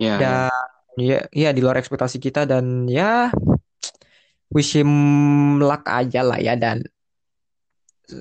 [0.01, 0.18] Ya ya.
[0.18, 3.33] Dan ya ya di luar ekspektasi kita dan ya
[4.52, 4.92] wish him
[5.62, 6.85] luck aja lah ya dan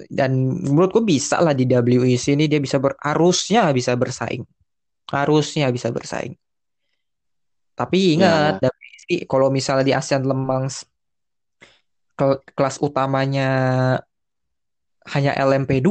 [0.07, 0.31] dan
[0.63, 4.47] menurutku bisa lah di WEC ini dia bisa ber, harusnya bisa bersaing.
[5.12, 6.38] Harusnya bisa bersaing.
[7.75, 10.71] Tapi ya ingat ya WEC kalau misalnya di ASEAN Lemang
[12.15, 13.49] kel- kelas utamanya
[15.12, 15.89] hanya LMP2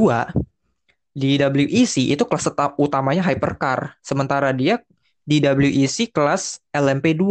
[1.11, 3.99] di WEC itu kelas utamanya hypercar.
[4.01, 4.79] Sementara dia
[5.21, 7.25] di WEC kelas LMP2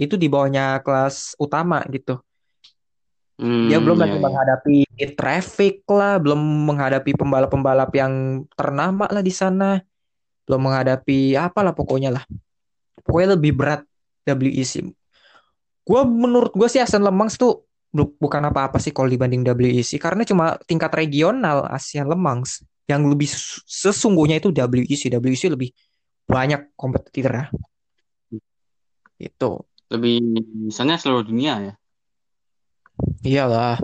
[0.00, 2.18] itu di bawahnya kelas utama gitu.
[3.64, 4.76] Dia belum hmm ya lagi ya menghadapi
[5.16, 9.80] traffic lah belum menghadapi pembalap-pembalap yang ternama lah di sana.
[10.44, 12.24] Belum menghadapi apalah pokoknya lah.
[13.04, 13.80] Pokoknya lebih berat
[14.24, 14.84] WEC
[15.84, 20.24] gue menurut gue sih Asian Lemang tuh bu- bukan apa-apa sih kalau dibanding WEC karena
[20.24, 22.40] cuma tingkat regional Asian Lemang
[22.88, 23.28] yang lebih
[23.68, 25.70] sesungguhnya itu WEC WEC lebih
[26.24, 27.46] banyak kompetitor ya.
[29.20, 30.20] Itu lebih
[30.70, 31.74] misalnya seluruh dunia ya?
[33.24, 33.78] Iyalah.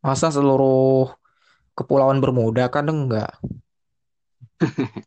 [0.00, 1.10] Masa seluruh
[1.74, 3.32] kepulauan Bermuda kan enggak?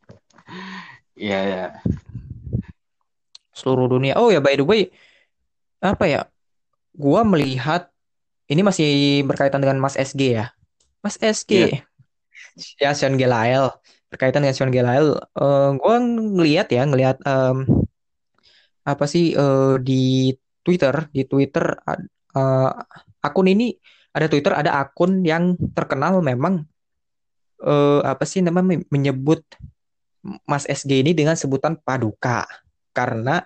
[1.19, 1.65] Iya ya
[3.59, 4.15] seluruh dunia.
[4.15, 4.87] Oh ya by the way
[5.83, 6.21] apa ya?
[6.95, 7.91] Gua melihat
[8.47, 10.55] ini masih berkaitan dengan Mas SG ya?
[11.03, 11.83] Mas SG
[12.79, 13.67] ya Sean Gelael
[14.09, 17.57] berkaitan dengan Sean Gelael eh gua ngelihat ya ngelihat em,
[18.85, 20.33] apa sih eh, di
[20.65, 21.65] Twitter di Twitter
[22.37, 22.71] eh,
[23.21, 23.73] akun ini
[24.13, 26.65] ada Twitter ada akun yang terkenal memang
[27.63, 29.45] eh, apa sih namanya menyebut
[30.43, 32.43] Mas SG ini dengan sebutan Paduka.
[32.91, 33.39] Karena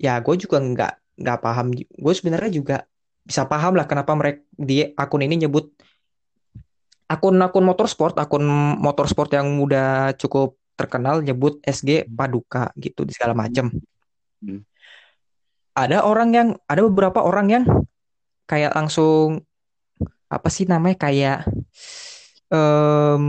[0.00, 2.76] ya gue juga nggak nggak paham gue sebenarnya juga
[3.22, 5.70] bisa paham lah kenapa mereka di akun ini nyebut
[7.12, 8.44] akun-akun motorsport akun
[8.80, 13.68] motorsport yang udah cukup terkenal nyebut SG Paduka gitu di segala macam
[14.42, 14.66] Hmm.
[15.70, 17.64] ada orang yang ada beberapa orang yang
[18.50, 19.46] kayak langsung
[20.26, 21.38] apa sih namanya kayak
[22.50, 23.24] em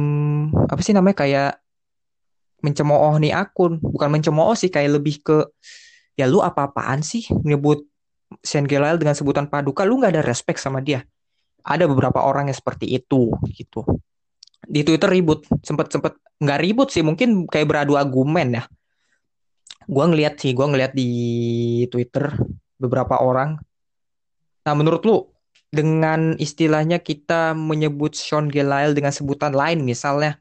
[0.65, 1.52] apa sih namanya kayak
[2.65, 3.78] mencemooh nih akun.
[3.78, 5.38] Bukan mencemooh sih kayak lebih ke
[6.17, 7.86] ya lu apa-apaan sih nyebut
[8.41, 9.86] Gelael dengan sebutan Paduka?
[9.86, 11.06] Lu nggak ada respect sama dia
[11.63, 13.88] ada beberapa orang yang seperti itu gitu.
[14.63, 18.63] Di Twitter ribut sempet sempet nggak ribut sih mungkin kayak beradu argumen ya.
[19.88, 21.10] Gua ngeliat sih gua ngeliat di
[21.88, 22.32] Twitter
[22.80, 23.60] beberapa orang.
[24.63, 25.17] Nah menurut lu
[25.73, 30.38] dengan istilahnya kita menyebut Sean Gelael dengan sebutan lain misalnya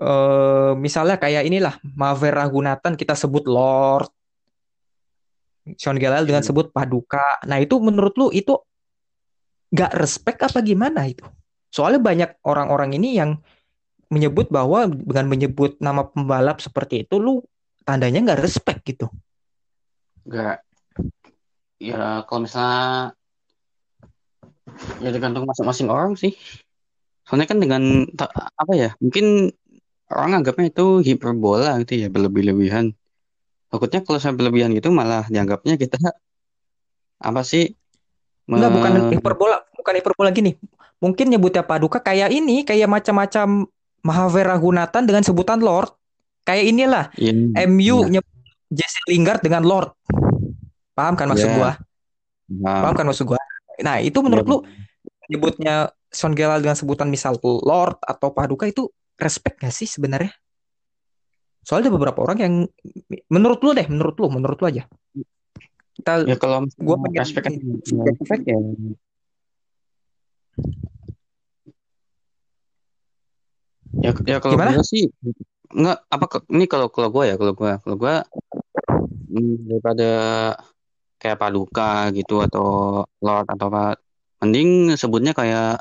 [0.00, 4.08] eh misalnya kayak inilah Maver Ragunatan kita sebut Lord.
[5.78, 6.50] Sean Gelael dengan Hmm.
[6.50, 7.38] sebut Paduka.
[7.46, 8.56] Nah itu menurut lu itu
[9.72, 11.24] gak respect apa gimana itu
[11.72, 13.40] soalnya banyak orang-orang ini yang
[14.12, 17.40] menyebut bahwa dengan menyebut nama pembalap seperti itu lu
[17.88, 19.08] tandanya nggak respect gitu
[20.26, 20.62] Enggak.
[21.82, 23.18] Ya kalau misalnya
[25.02, 26.32] ya tergantung masing-masing orang sih.
[27.26, 28.06] Soalnya kan dengan
[28.62, 28.90] apa ya?
[29.02, 29.50] Mungkin
[30.10, 32.94] orang anggapnya itu hiperbola gitu ya, berlebih-lebihan.
[33.70, 35.98] Takutnya kalau sampai berlebihan gitu malah dianggapnya kita
[37.18, 37.74] apa sih?
[38.58, 40.52] Enggak, bukan Me- hiperbola, bukan hiperbola gini.
[41.02, 43.66] Mungkin nyebutnya Paduka kayak ini, kayak macam-macam
[44.02, 45.94] Mahaver Raghunathan dengan sebutan Lord.
[46.42, 48.34] Kayak inilah in, MU ya, nyebut
[48.70, 49.94] Jesse Lingard dengan Lord.
[50.92, 51.72] Paham kan maksud ya, gua?
[52.62, 52.82] paham.
[52.82, 53.38] Paham kan maksud gua?
[53.80, 54.58] Nah, itu menurut lu
[55.30, 60.34] nyebutnya Son Gela dengan sebutan misal Lord atau Paduka itu respect gak sih sebenarnya?
[61.62, 62.54] Soalnya ada beberapa orang yang
[63.30, 64.82] menurut lu deh, menurut lu, menurut lu aja.
[66.02, 68.90] Kita ya kalau gua misalnya pengen respect kan ya, ya.
[74.02, 74.74] Ya, ya kalau Gimana?
[74.74, 75.06] gue sih
[75.70, 78.14] enggak apa ini kalau kalau gue ya kalau gue kalau gue
[79.30, 80.10] hmm, daripada
[81.22, 82.66] kayak paduka gitu atau
[83.22, 83.94] lord atau apa
[84.42, 85.78] mending sebutnya kayak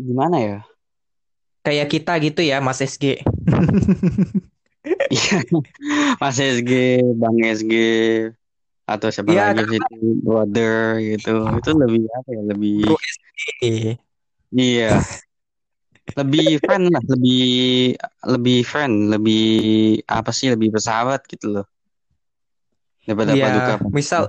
[0.00, 0.56] gimana ya
[1.62, 3.22] kayak kita gitu ya, Mas SG.
[5.12, 5.46] Iya,
[6.18, 7.70] Mas SG Bang SG
[8.82, 11.34] atau siapa Iya, lagi itu brother gitu.
[11.58, 12.76] Itu lebih apa ya lebih
[14.52, 14.92] iya.
[16.12, 17.44] Lebih friend lah lebih
[18.26, 19.44] lebih friend lebih
[20.04, 21.66] apa sih lebih bersahabat gitu loh.
[23.06, 24.22] Daripada paduka Ya, misal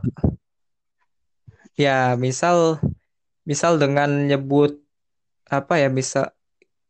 [1.75, 2.79] ya, misal
[3.43, 4.79] misal dengan nyebut
[5.49, 6.31] apa ya, bisa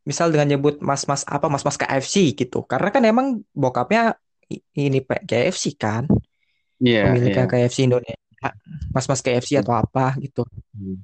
[0.04, 2.62] misal dengan nyebut mas-mas apa mas-mas KFC gitu.
[2.68, 4.14] Karena kan emang bokapnya
[4.76, 6.06] ini Pak KFC kan,
[6.80, 8.18] iya pemiliknya KFC Indonesia.
[8.92, 9.62] Mas-mas KFC Hmm.
[9.64, 10.44] atau apa gitu.
[10.76, 11.00] Hmm.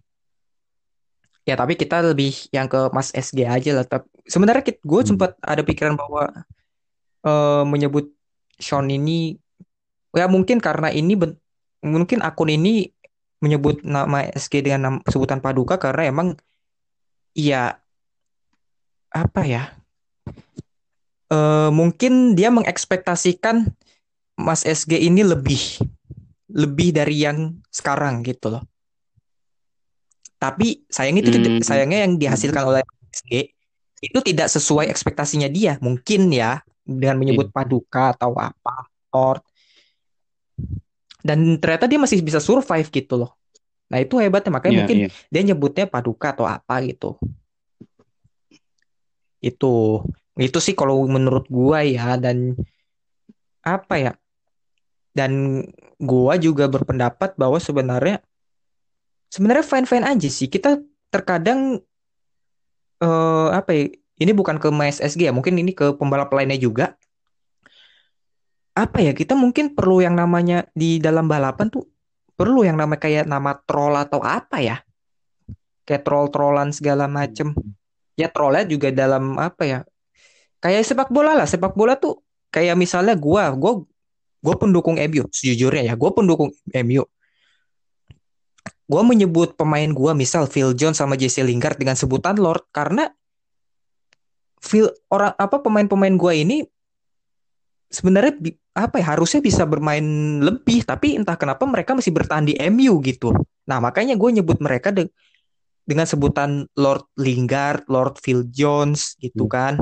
[1.48, 3.86] Ya, tapi kita lebih yang ke Mas SG aja lah.
[3.88, 5.10] Tapi sebenarnya gue Hmm.
[5.16, 6.44] sempat ada pikiran bahwa
[7.20, 8.12] eh, menyebut
[8.56, 9.36] Sean ini
[10.12, 11.36] ya mungkin karena ini ben-
[11.80, 12.88] mungkin akun ini
[13.40, 16.36] menyebut nama SG dengan nam- sebutan Paduka karena emang
[17.32, 17.76] ya
[19.10, 19.72] apa ya
[21.30, 23.68] eh, mungkin dia mengekspektasikan
[24.40, 25.60] Mas SG ini lebih
[26.50, 28.64] lebih dari yang sekarang gitu loh.
[30.40, 31.60] Tapi sayangnya itu Hmm.
[31.60, 33.52] sayangnya yang dihasilkan oleh SG
[34.00, 35.76] itu tidak sesuai ekspektasinya dia.
[35.84, 37.54] Mungkin ya dengan menyebut Iya.
[37.54, 39.44] Paduka atau apa Lord
[41.20, 43.36] dan ternyata dia masih bisa survive gitu loh.
[43.92, 45.08] Nah itu hebatnya makanya Iya, mungkin iya.
[45.28, 47.20] dia nyebutnya Paduka atau apa gitu.
[49.40, 50.04] Itu
[50.40, 52.56] itu sih kalau menurut gua ya dan
[53.60, 54.12] apa ya
[55.12, 55.62] dan
[56.00, 58.22] gua juga berpendapat bahwa sebenarnya
[59.30, 60.50] sebenarnya fine-fine aja sih.
[60.50, 60.78] Kita
[61.10, 61.82] terkadang
[63.00, 63.84] eh apa ya
[64.20, 66.94] ini bukan ke Mas SG ya mungkin ini ke pembalap lainnya juga.
[68.76, 71.84] Apa ya kita mungkin perlu yang namanya di dalam balapan tuh
[72.38, 74.76] perlu yang namanya kayak nama troll atau apa ya?
[75.84, 77.52] Kayak troll-trollan segala macem.
[78.14, 79.78] Ya trollnya juga dalam apa ya?
[80.60, 81.48] Kayak sepak bola lah.
[81.48, 82.20] Sepak bola tuh
[82.52, 83.82] kayak misalnya gua gua
[84.40, 86.50] gua pendukung MU sejujurnya ya gua pendukung
[86.84, 87.04] MU
[88.90, 93.08] gua menyebut pemain gua misal Phil Jones sama Jesse Lingard dengan sebutan Lord karena
[94.60, 96.64] Phil orang apa pemain-pemain gua ini
[97.90, 98.38] sebenarnya
[98.70, 100.04] apa ya harusnya bisa bermain
[100.40, 103.34] lebih tapi entah kenapa mereka masih bertahan di MU gitu
[103.66, 105.10] nah makanya gue nyebut mereka de-
[105.82, 109.52] dengan sebutan Lord Lingard Lord Phil Jones gitu Hmm.
[109.52, 109.74] kan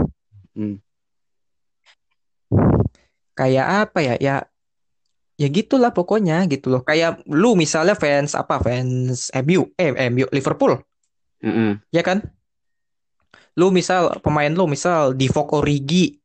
[0.57, 0.81] Hmm.
[3.39, 4.35] Kayak apa ya ya
[5.39, 6.83] ya gitulah pokoknya gitu loh.
[6.83, 10.83] Kayak lu misalnya fans apa fans MU eh MU Liverpool.
[11.39, 11.79] Mm-mm.
[11.95, 12.19] ya kan?
[13.55, 16.19] Lu misal pemain lu misal Divock Origi.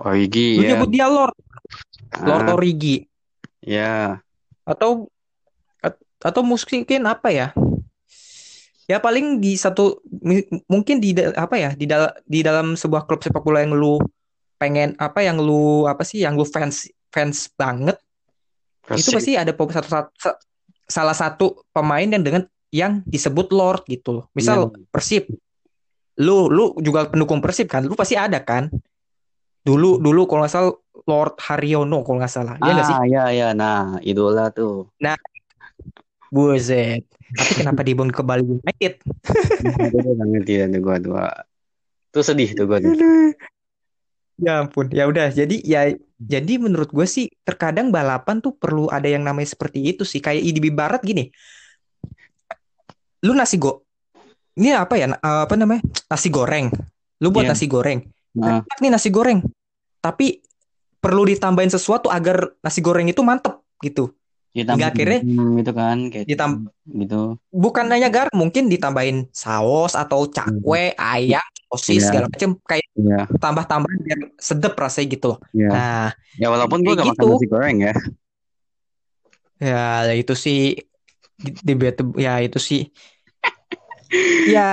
[0.00, 1.36] Origi lu ya nyebut dia Lord.
[2.24, 3.04] Lord Ah, Origi.
[3.60, 4.24] Ya
[4.64, 5.12] atau
[5.84, 7.52] at- atau mungkin apa ya?
[8.88, 10.00] Ya paling di satu
[10.64, 11.70] mungkin di apa ya?
[11.76, 14.00] Di dalam di dalam sebuah klub sepak bola yang lu
[14.56, 17.96] pengen apa yang lu apa sih yang lu fans fans banget
[18.94, 20.38] itu Persib pasti ada satu, satu sa-
[20.86, 24.86] salah satu pemain yang dengan yang disebut Lord gitu loh misal Iya.
[24.90, 25.24] Persib
[26.16, 28.72] lu lu juga pendukung Persib kan lu pasti ada kan
[29.66, 30.72] dulu dulu kalau nggak salah
[31.04, 35.18] Lord Haryono kalau nggak salah ya nggak sih ah ya ya nah idola tuh Nah,
[36.26, 37.06] Buset.
[37.26, 38.98] Tapi kenapa dibangun ke Bali United?
[39.02, 40.66] Itu nggak ngerti ya
[40.98, 41.26] dua.
[42.10, 42.78] Itu sedih tuh gue.
[42.82, 43.30] Aduh.
[44.36, 44.92] Ya ampun.
[44.92, 45.32] Ya udah.
[45.32, 50.04] Jadi ya jadi menurut gue sih terkadang balapan tuh perlu ada yang namanya seperti itu
[50.04, 50.20] sih.
[50.20, 51.32] Kayak di barat gini.
[53.24, 53.84] Lu nasi go.
[54.56, 55.12] Ini apa ya?
[55.20, 55.84] Apa namanya?
[56.08, 56.72] Nasi goreng.
[57.20, 57.52] Lu buat Iya.
[57.56, 58.00] nasi goreng.
[58.36, 59.40] Nah, Enak nih nasi goreng.
[60.04, 60.44] Tapi
[61.00, 64.12] perlu ditambahin sesuatu agar nasi goreng itu mantep gitu.
[64.56, 66.50] ditambah Hingga akhirnya hmm, gitu kan kayak ditam
[66.88, 67.36] gitu.
[67.52, 72.06] bukan hanya garam, mungkin ditambahin saus atau cakwe, ayam, sosis Iya.
[72.08, 75.38] segala macam kayak Iya, tambah-tambah biar sedep rasanya gitu loh.
[75.50, 75.70] iya.
[75.70, 77.34] Nah, Ya walaupun gue gak makan gitu.
[77.34, 77.94] nasi goreng ya.
[79.56, 80.76] Ya, itu sih
[81.36, 82.82] di- debatable ya itu sih.
[84.46, 84.70] Ya,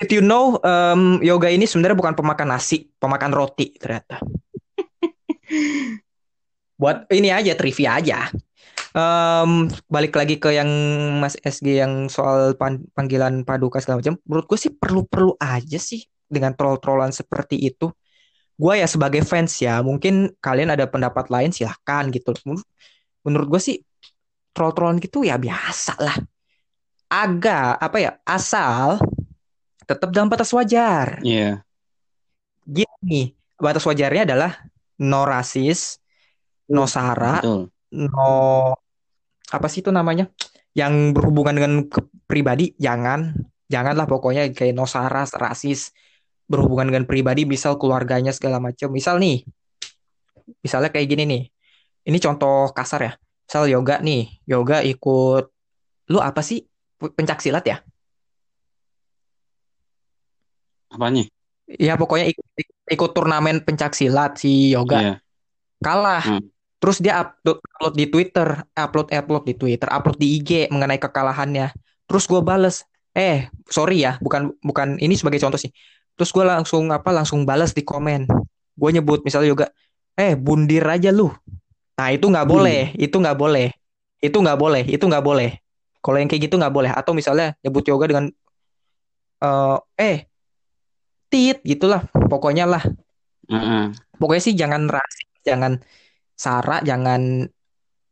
[0.00, 4.16] if you know, em, yoga ini sebenarnya bukan pemakan nasi, pemakan roti ternyata.
[6.80, 8.32] Buat ini aja trivia aja.
[8.90, 10.66] Em, balik lagi ke yang
[11.22, 14.18] Mas SG yang soal pan- panggilan paduka segala macam.
[14.26, 17.86] Menurut gue sih perlu-perlu aja sih dengan troll-trollan seperti itu.
[18.58, 22.34] Gue ya sebagai fans ya, mungkin kalian ada pendapat lain silahkan gitu.
[22.44, 22.66] Menurut,
[23.22, 23.76] menurut gue sih
[24.50, 26.16] troll-trollan gitu ya biasa lah.
[27.10, 28.98] Agak apa ya, asal
[29.86, 31.22] tetap dalam batas wajar.
[31.22, 31.62] Iya.
[32.66, 34.52] Gini, batas wajarnya adalah
[35.02, 35.98] no rasis,
[36.70, 37.62] no sara, Betul.
[37.94, 38.74] No
[39.50, 40.30] apa sih itu namanya?
[40.74, 41.72] Yang berhubungan dengan
[42.30, 42.74] pribadi?
[42.78, 43.34] Jangan.
[43.70, 45.90] Janganlah pokoknya kayak no sara rasis.
[46.50, 49.46] Berhubungan dengan pribadi misal keluarganya segala macam misal nih
[50.66, 51.42] misalnya kayak gini nih.
[52.10, 53.12] Ini contoh kasar ya.
[53.46, 55.44] Misal yoga nih yoga ikut
[56.10, 56.66] lu apa sih?
[56.98, 57.78] Pencak silat ya?
[60.90, 61.22] Apanya?
[61.70, 62.46] ya pokoknya ikut,
[62.90, 64.98] ikut turnamen pencak silat si yoga.
[64.98, 65.14] Iya.
[65.78, 66.24] kalah.
[66.26, 66.44] Hmm.
[66.80, 71.76] Terus dia upload, upload di Twitter, upload upload di Twitter, upload di IG mengenai kekalahannya.
[72.08, 75.68] Terus gue bales, eh sorry ya, bukan bukan ini sebagai contoh sih.
[76.16, 78.24] Terus gue langsung apa langsung bales di komen.
[78.72, 79.66] Gue nyebut misalnya juga,
[80.16, 81.28] eh bundir aja lu.
[82.00, 83.68] Nah itu nggak boleh, itu nggak boleh,
[84.24, 85.50] itu nggak boleh, itu nggak boleh.
[86.00, 86.90] Kalau yang kayak gitu nggak boleh.
[86.96, 88.24] Atau misalnya nyebut yoga dengan
[89.44, 90.18] eh eh
[91.28, 92.80] tit gitulah, pokoknya lah.
[93.52, 93.92] Heeh.
[94.16, 95.76] Pokoknya sih jangan rasis, jangan
[96.40, 97.44] sara, jangan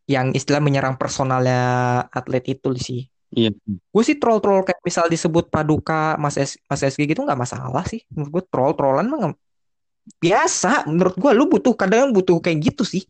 [0.09, 3.09] yang istilah menyerang personalnya atlet itu sih.
[3.29, 3.53] Iya.
[3.93, 8.05] Gue sih troll-troll kayak misal disebut Paduka, Mas S, Mas SG gitu nggak masalah sih.
[8.13, 9.37] Menurut gue troll-trollan mah
[10.21, 10.89] biasa.
[10.89, 13.05] Menurut gue lu butuh kadang butuh kayak gitu sih.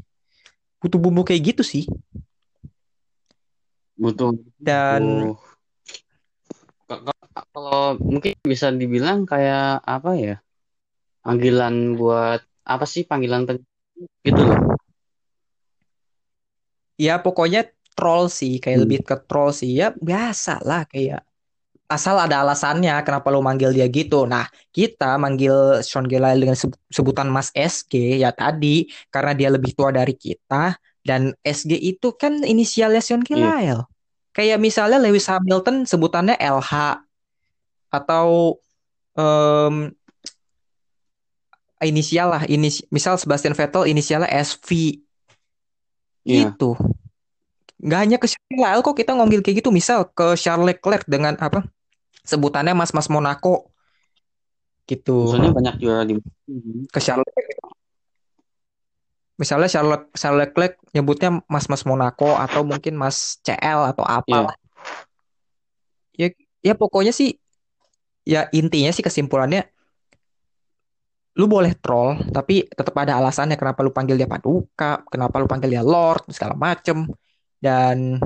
[0.83, 1.87] Butuh bumbu kayak gitu sih.
[3.99, 4.35] Butuh.
[4.59, 5.47] Dan butuh-
[7.55, 10.37] Kalau mungkin bisa dibilang kayak apa ya?
[11.23, 13.47] Panggilan buat apa sih panggilan
[14.27, 14.78] gitu loh.
[16.99, 18.85] Ya pokoknya troll sih, kayak Hmm.
[18.87, 19.71] lebih ke troll sih.
[19.79, 21.23] Ya biasa lah kayak
[21.89, 24.29] asal ada alasannya kenapa lu manggil dia gitu.
[24.29, 24.45] Nah,
[24.77, 29.89] kita manggil Sean Gelael dengan seb- sebutan Mas SG ya tadi karena dia lebih tua
[29.89, 33.89] dari kita dan SG itu kan inisialnya Sean Gelael.
[34.37, 37.01] Kayak misalnya Lewis Hamilton sebutannya LH
[37.89, 38.61] atau
[39.17, 39.91] em,
[41.81, 44.99] inisial lah, inis misal Sebastian Vettel inisialnya SV
[46.29, 46.53] Iya.
[46.53, 46.77] gitu.
[47.81, 49.73] Nggak hanya ke Gelael kok kita ngomongin kayak gitu.
[49.73, 51.65] Misal ke Charles Leclerc dengan apa?
[52.29, 53.73] Sebutannya Mas-Mas Monaco
[54.85, 55.33] gitu.
[55.33, 56.21] Maksudnya banyak juara di
[56.93, 57.25] Ke Charles
[59.39, 64.59] Misalnya Charlotte Charles Leclerc nyebutnya Mas-Mas Monaco atau mungkin Mas CL atau apa.
[66.19, 67.39] Ya ya pokoknya sih
[68.27, 69.71] ya intinya sih kesimpulannya
[71.39, 75.71] lu boleh troll tapi tetap ada alasannya kenapa lu panggil dia Paduka, kenapa lu panggil
[75.79, 77.07] dia Lord segala macem.
[77.59, 78.19] Dan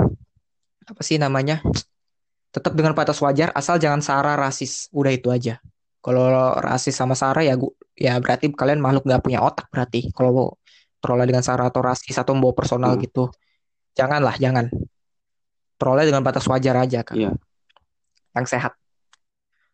[0.85, 1.61] apa sih namanya
[2.53, 4.89] tetap dengan batas wajar asal jangan sara rasis.
[4.93, 5.61] Udah itu aja.
[6.01, 10.09] Kalau rasis sama sara ya gua ya berarti kalian makhluk nggak punya otak berarti.
[10.17, 10.57] Kalau
[11.05, 13.03] trollnya dengan sara atau rasis atau membawa personal Hmm.
[13.05, 13.29] gitu
[13.93, 14.73] janganlah jangan.
[15.77, 17.31] Trollnya dengan batas wajar aja kan Iya.
[18.33, 18.73] yang sehat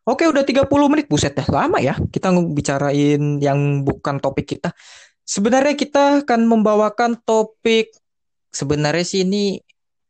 [0.08, 4.72] Oke udah 30 menit buset dah lama ya kita ngebicarain yang bukan topik kita
[5.28, 7.92] sebenarnya kita akan membawakan topik
[8.48, 9.60] sebenarnya sih ini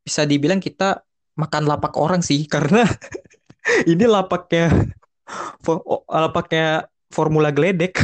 [0.07, 1.03] bisa dibilang kita
[1.35, 2.87] makan lapak orang sih karena
[3.91, 4.71] ini lapaknya
[6.07, 7.99] lapaknya formula geledek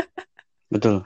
[0.72, 1.04] Betul.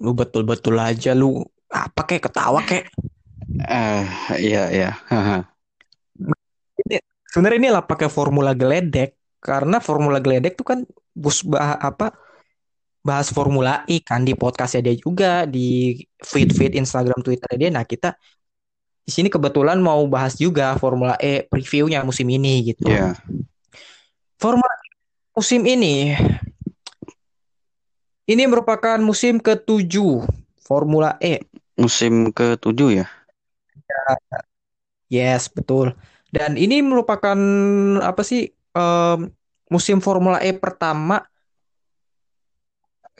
[0.00, 2.88] lu betul-betul aja lu apa kayak ketawa kayak
[3.50, 4.04] Eh,
[4.38, 4.90] iya iya.
[7.30, 10.78] Sebenarnya ini lapaknya formula geledek karena formula geledek tuh kan
[11.14, 12.12] bus bah apa
[13.00, 17.72] bahas Formula E kan di podcastnya dia juga di feed feed Instagram Twitter dia.
[17.72, 18.12] Nah kita
[19.00, 22.92] di sini kebetulan mau bahas juga Formula E previewnya musim ini gitu.
[22.92, 23.16] Iya.
[24.36, 24.88] Formula E
[25.32, 26.12] musim ini
[28.28, 30.22] ini merupakan musim ketujuh
[30.62, 31.42] Formula E.
[31.80, 33.06] Musim ke-7 ya.
[35.10, 35.96] Yes, betul.
[36.30, 37.38] Dan ini merupakan
[38.00, 39.18] apa sih em,
[39.70, 41.22] musim Formula E pertama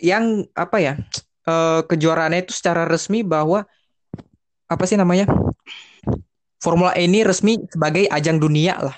[0.01, 0.95] yang apa ya
[1.47, 3.67] eh, kejuaraannya itu secara resmi bahwa
[4.71, 5.27] apa sih namanya
[6.61, 8.97] Formula E ini resmi sebagai ajang dunia lah.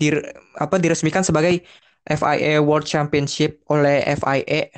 [0.00, 0.10] Di,
[0.58, 1.62] apa diresmikan sebagai
[2.08, 4.72] FIA World Championship oleh FIA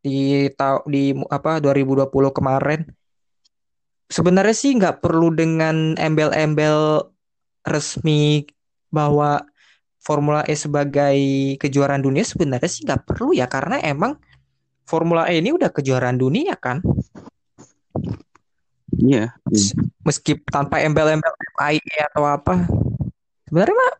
[0.00, 0.48] di
[0.88, 2.88] di apa 2020 kemarin.
[4.14, 7.10] Sebenarnya sih nggak perlu dengan embel-embel
[7.66, 8.46] resmi
[8.86, 9.42] bahwa
[9.98, 11.18] Formula E sebagai
[11.58, 14.14] kejuaraan dunia sebenarnya sih nggak perlu ya karena emang
[14.86, 16.78] Formula E ini udah kejuaraan dunia kan?
[18.94, 19.34] Iya.
[20.06, 22.70] meski tanpa embel-embel FIA atau apa.
[23.50, 23.92] Sebenarnya mah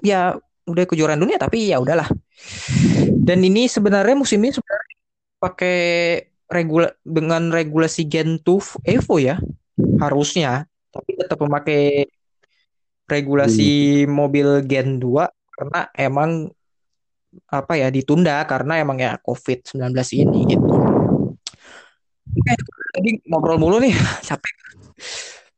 [0.00, 0.20] ya
[0.64, 2.08] udah kejuaraan dunia tapi ya udahlah.
[3.20, 4.96] Dan ini sebenarnya musim ini sebenarnya
[5.36, 5.76] pakai
[6.48, 9.36] regula dengan regulasi Gen 2 Evo ya
[9.96, 12.08] harusnya tapi tetap memakai
[13.08, 15.24] regulasi mobil Gen 2
[15.56, 16.52] karena emang
[17.48, 20.76] apa ya ditunda karena emang ya COVID-19 ini gitu.
[22.28, 22.52] Oke,
[22.94, 23.92] tadi ngobrol mulu nih,
[24.28, 24.54] capek.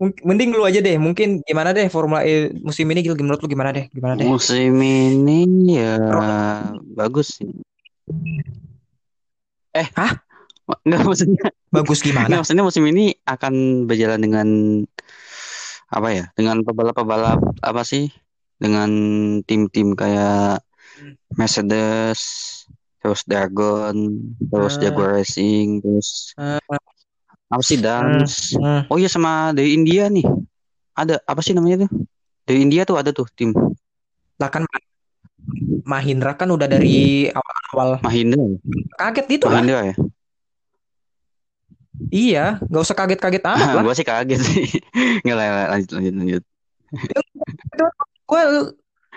[0.01, 3.69] Mending lu aja deh, mungkin gimana deh Formula E musim ini Gil, menurut lu gimana
[3.69, 3.85] deh?
[3.93, 4.25] Gimana deh?
[4.25, 6.01] Musim ini ya
[6.97, 7.53] bagus sih.
[9.77, 10.17] Eh, Hah?
[10.87, 12.43] Enggak maksudnya, Bagus gimana?
[12.43, 14.49] maksudnya musim ini akan berjalan dengan
[15.91, 16.25] apa ya?
[16.35, 18.11] Dengan pebalap-pebalap apa sih?
[18.61, 18.91] Dengan
[19.47, 20.61] tim-tim kayak
[21.39, 22.21] Mercedes,
[23.01, 23.97] terus Dragon,
[24.51, 24.83] terus Hmm.
[24.83, 26.59] Jaguar Racing, terus Hmm,
[27.51, 28.59] apa sih Dance?
[28.59, 28.91] hmm.
[28.91, 30.27] Oh iya sama dari India nih.
[30.99, 31.91] Ada apa sih namanya tuh?
[32.51, 33.55] Dari India tuh ada tuh tim
[34.43, 34.67] Lah kan
[35.87, 38.43] Mahindra kan udah dari awal-awal Mahindra.
[39.01, 39.63] kaget gitu lah.
[39.63, 39.95] Mahindra ya?
[42.09, 43.83] Iya, nggak usah kaget-kaget amat lah.
[43.85, 44.65] Gue sih kaget sih.
[45.25, 45.47] Nggak lah,
[45.77, 46.43] lanjut lanjut lanjut.
[48.25, 48.43] Gue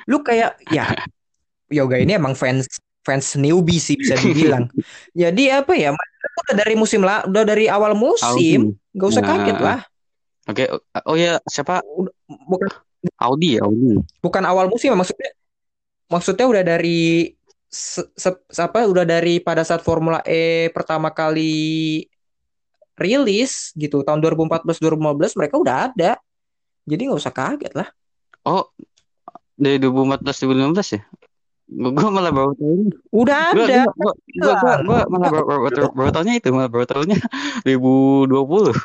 [0.09, 0.83] lu kayak ya
[1.71, 2.67] yoga ini emang fans
[3.07, 4.67] fans newbie sih bisa dibilang.
[5.15, 5.91] Jadi apa ya?
[5.93, 9.79] Udah dari musim lah, udah dari awal musim, nggak usah Nah, kaget lah.
[10.43, 10.63] Oke,
[11.07, 11.79] oh ya siapa?
[12.27, 12.67] Bukan
[13.19, 13.99] Audi ya, Audi.
[14.23, 15.35] bukan awal musim maksudnya
[16.07, 17.35] maksudnya udah dari
[17.67, 22.07] se, se- apa udah dari pada saat Formula E pertama kali
[22.93, 26.11] rilis gitu tahun 2014 2015 mereka udah ada
[26.83, 27.89] jadi nggak usah kaget lah
[28.43, 28.67] Oh,
[29.55, 31.01] dari 2014 2015 ya?
[31.65, 32.91] Gue malah baru tahu ini.
[33.09, 36.67] udah Gue ada gue gue gue gue malah baru baru baru, baru tahunya itu malah
[36.67, 37.17] baru tahunya
[37.63, 38.75] 2020.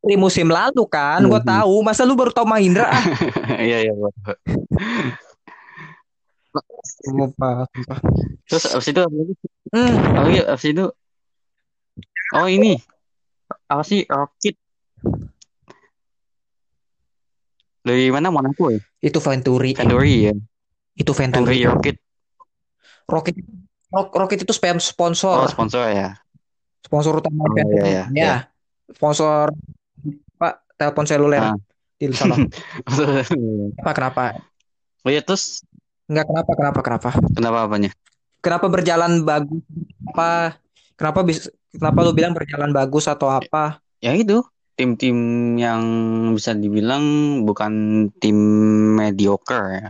[0.00, 1.48] dari musim lalu kan gue Mhm.
[1.48, 3.00] tahu masa lu baru tahu Mahindra ah
[3.60, 3.92] Iya iya.
[3.92, 4.12] gua-
[7.00, 7.98] Sumpah, sumpah.
[8.44, 9.34] Terus abis itu apa lagi?
[9.70, 10.84] Hmm, Oh iya abis itu.
[12.34, 12.78] Oh ini
[13.66, 14.54] apa sih Rocket
[17.80, 18.80] dari mana Monaco ya?
[19.00, 20.34] itu Venturi Venturi ya.
[20.94, 21.96] itu Venturi Venturi Rocket.
[23.08, 23.34] Rocket
[23.90, 26.08] Rock- Rocket itu spam Oh sponsor sponsor ya.
[26.84, 28.34] sponsor utama Oh, Venturi iya, iya, ya iya.
[28.92, 29.50] sponsor
[30.36, 31.56] Pak telepon seluler Ah.
[31.96, 32.36] di sana
[33.80, 34.22] Apa kenapa?
[35.02, 35.64] Oh iya terus
[36.06, 37.08] Enggak kenapa kenapa kenapa?
[37.32, 37.90] kenapa apanya?
[38.40, 39.60] Kenapa berjalan bagus?
[40.10, 40.56] Apa?
[40.96, 43.78] Kenapa bisa kenapa lu bilang berjalan bagus atau apa?
[44.02, 44.42] Ya itu
[44.80, 45.16] tim-tim
[45.60, 45.82] yang
[46.32, 47.04] bisa dibilang
[47.44, 48.38] bukan tim
[48.96, 49.88] mediocre ya.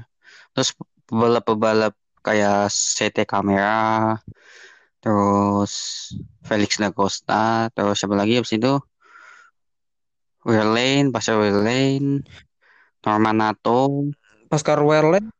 [0.50, 0.74] Terus
[1.06, 1.94] pebalap-pebalap
[2.26, 4.18] kayak CT Kamera,
[4.98, 5.72] terus
[6.42, 8.82] Felix da Costa, terus siapa lagi abis itu?
[10.42, 12.26] Weirlane, Pascal Weirlane,
[13.06, 14.10] Norman Nato,
[14.50, 15.30] Pascal Wehrlein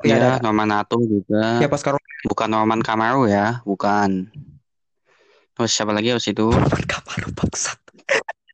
[0.00, 0.30] ya, ya ada.
[0.40, 4.32] Norman Nato juga, ya Pascal bukan Norman Kamaru ya, bukan.
[5.58, 6.46] Terus siapa lagi abis itu?
[6.54, 7.82] Norman Kamaru bangsat.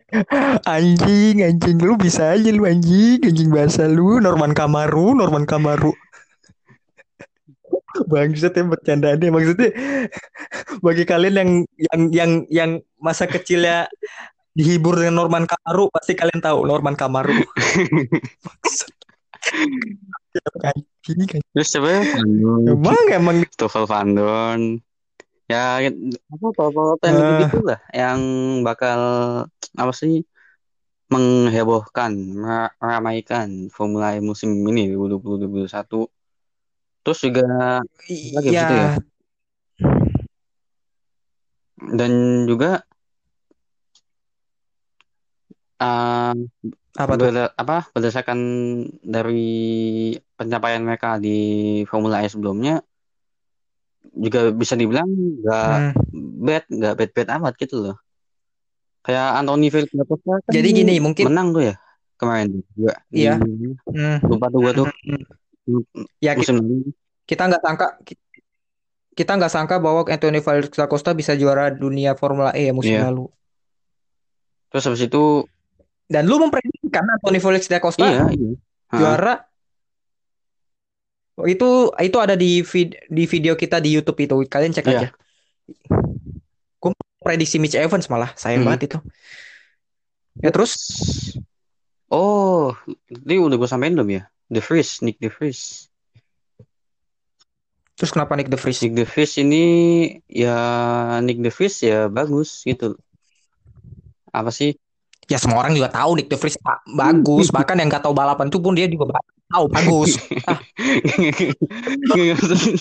[0.75, 5.93] anjing, anjing lu bisa aja lu anjing, anjing bahasa lu Norman Kamaru, Norman Kamaru.
[8.11, 9.71] Bangsat ya bercandaannya maksudnya
[10.87, 13.87] bagi kalian yang yang yang yang masa kecilnya
[14.57, 17.37] dihibur dengan Norman Kamaru pasti kalian tahu Norman Kamaru.
[21.53, 22.01] Terus siapa?
[22.65, 24.81] Emang emang Stoffel Van Dorn
[25.45, 27.29] ya apa yang Ah.
[27.37, 28.21] begitu lah yang
[28.65, 29.01] bakal
[29.77, 30.25] apa sih
[31.13, 36.09] menghebohkan mer- meramaikan Formula E musim ini 2020 2021
[37.05, 37.45] Terus juga
[38.33, 38.89] lagi ya ya.
[41.85, 42.13] Dan
[42.49, 42.81] juga
[45.85, 46.33] uh,
[46.97, 47.29] apa tuh?
[47.29, 48.39] berda- apa berdasarkan
[49.05, 49.45] dari
[50.41, 51.37] pencapaian mereka di
[51.85, 52.81] Formula E sebelumnya
[54.17, 55.93] juga bisa dibilang nggak Hmm.
[56.41, 57.97] bad nggak bad bad amat gitu loh
[59.01, 61.75] kayak Anthony Felix kan Jadi gini, mungkin menang tuh ya
[62.15, 63.37] kemarin juga Iya.
[63.85, 64.19] Hmm.
[64.25, 65.23] lupa tuh gua tuh Hmm.
[66.19, 66.93] Ya kita musim lalu
[67.25, 67.87] kita nggak sangka
[69.13, 73.09] kita nggak sangka bahwa Anthony Felix Costa bisa juara dunia Formula E ya musim Iya.
[73.09, 73.27] lalu.
[74.69, 75.47] terus habis itu
[76.05, 78.53] Dan lu memprediksikan Anthony Felix da Costa iya iya
[78.85, 79.44] Ha, juara
[81.45, 84.95] itu itu ada di vid- di video kita di YouTube itu kalian cek Iya.
[84.95, 85.09] aja.
[86.79, 88.71] Gue prediksi Mitch Evans malah sayang Hmm.
[88.71, 88.99] banget itu.
[90.39, 90.75] Ya terus
[92.11, 92.71] oh
[93.11, 95.91] ini udah gua sampein belum ya The Vries Nick The Vries
[97.95, 98.83] terus kenapa Nick De Vries?
[98.83, 99.65] Nick De Vries ini
[100.27, 100.59] ya
[101.23, 102.99] Nick De Vries ya bagus gitu
[104.31, 104.75] apa sih
[105.25, 108.51] Ya semua orang juga tahu Nick De Vries ba- bagus bahkan yang nggak tahu balapan
[108.53, 110.19] itu pun dia juga ba- tahu bagus.
[110.51, 110.59] Ah,
[112.15, 112.77] nggak maksudnya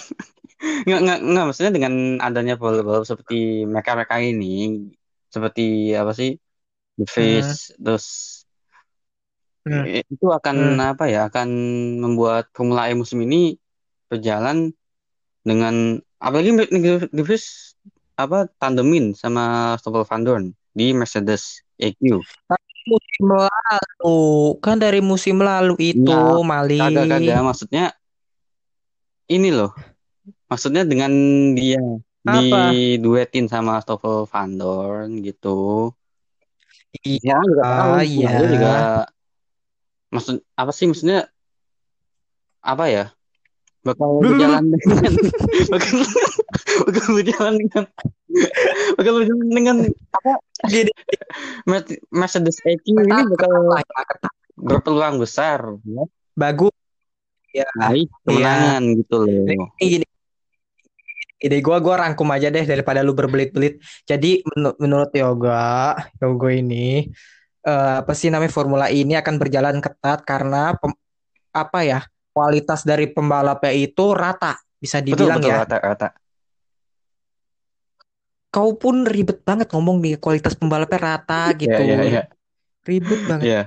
[1.21, 1.93] nggak maksudnya dengan
[2.24, 4.89] adanya balap-balap seperti mereka mereka ini
[5.30, 6.39] seperti apa sih
[6.97, 8.05] The Face terus
[9.63, 9.88] Hmm.
[9.88, 11.47] itu akan apa ya akan
[11.95, 13.55] membuat Formula E musim ini
[14.11, 14.76] berjalan
[15.39, 16.51] dengan apalagi
[17.07, 17.80] The Face
[18.19, 20.45] apa tandemin sama Stoffel Van Dorn
[20.76, 22.19] di Mercedes EQ
[22.88, 24.21] musim lalu.
[24.59, 26.79] Kan dari musim lalu itu Nggak, Mali.
[26.79, 27.39] kagak kagak.
[27.43, 27.86] Maksudnya
[29.31, 29.71] ini loh.
[30.47, 31.11] Maksudnya dengan
[31.57, 31.81] dia
[32.23, 32.71] Apa?
[32.71, 35.91] diduetin sama Stoffel Van Dorn gitu.
[37.01, 38.29] Iya, ya juga ah, iya.
[38.45, 38.73] Juga
[40.13, 41.25] maksud apa sih maksudnya?
[42.61, 43.05] Apa ya?
[43.84, 45.13] Bakal berjalan dengan
[45.73, 45.97] bakal
[46.88, 47.84] bakal berjalan dengan
[48.97, 49.77] bakal berjalan dengan
[50.13, 50.91] apa Gini,
[51.67, 53.51] Mer- Mercedes EQ ini bakal
[53.84, 54.03] ya,
[54.55, 56.03] berpeluang besar ya
[56.34, 56.73] Bagus.
[57.53, 57.69] Ya.
[57.77, 60.05] naik kemenangan gitu loh Ini gini.
[61.43, 63.84] Ide gua gua rangkum aja deh daripada lu berbelit-belit.
[64.07, 67.11] Jadi menur- menurut Yoga, Yoga ini
[67.67, 70.97] eh, apa sih namanya Formula E ini akan berjalan ketat karena pem-
[71.51, 71.99] apa ya?
[72.34, 75.57] Kualitas dari pembalapnya itu rata, bisa betul dibilang betul ya.
[75.61, 76.07] rata-rata
[78.53, 81.73] Kau pun ribet banget ngomong nih kualitas pembalapnya rata gitu.
[81.73, 82.23] Iya, iya, iya.
[82.85, 83.45] Ribet banget.
[83.49, 83.63] Iya.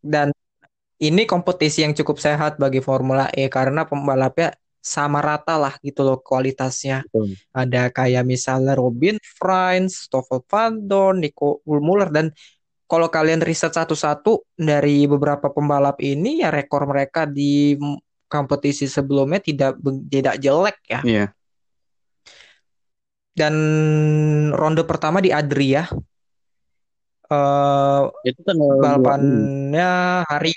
[0.00, 0.32] Dan
[1.04, 6.20] ini kompetisi yang cukup sehat bagi Formula E karena pembalapnya sama rata lah gitu loh
[6.20, 7.04] kualitasnya.
[7.08, 7.36] Betul.
[7.52, 12.32] Ada kayak misalnya Robin Frijns, Stoffel Van Dorn, Nico Muller dan
[12.84, 17.76] kalau kalian riset satu-satu dari beberapa pembalap ini ya rekor mereka di
[18.28, 21.00] kompetisi sebelumnya tidak tidak jelek ya.
[21.04, 21.26] Iya.
[23.34, 23.54] Dan
[24.54, 25.82] ronde pertama di Adria
[27.24, 28.84] eh Itu tanggal 26.
[28.84, 29.90] balapannya
[30.30, 30.54] hari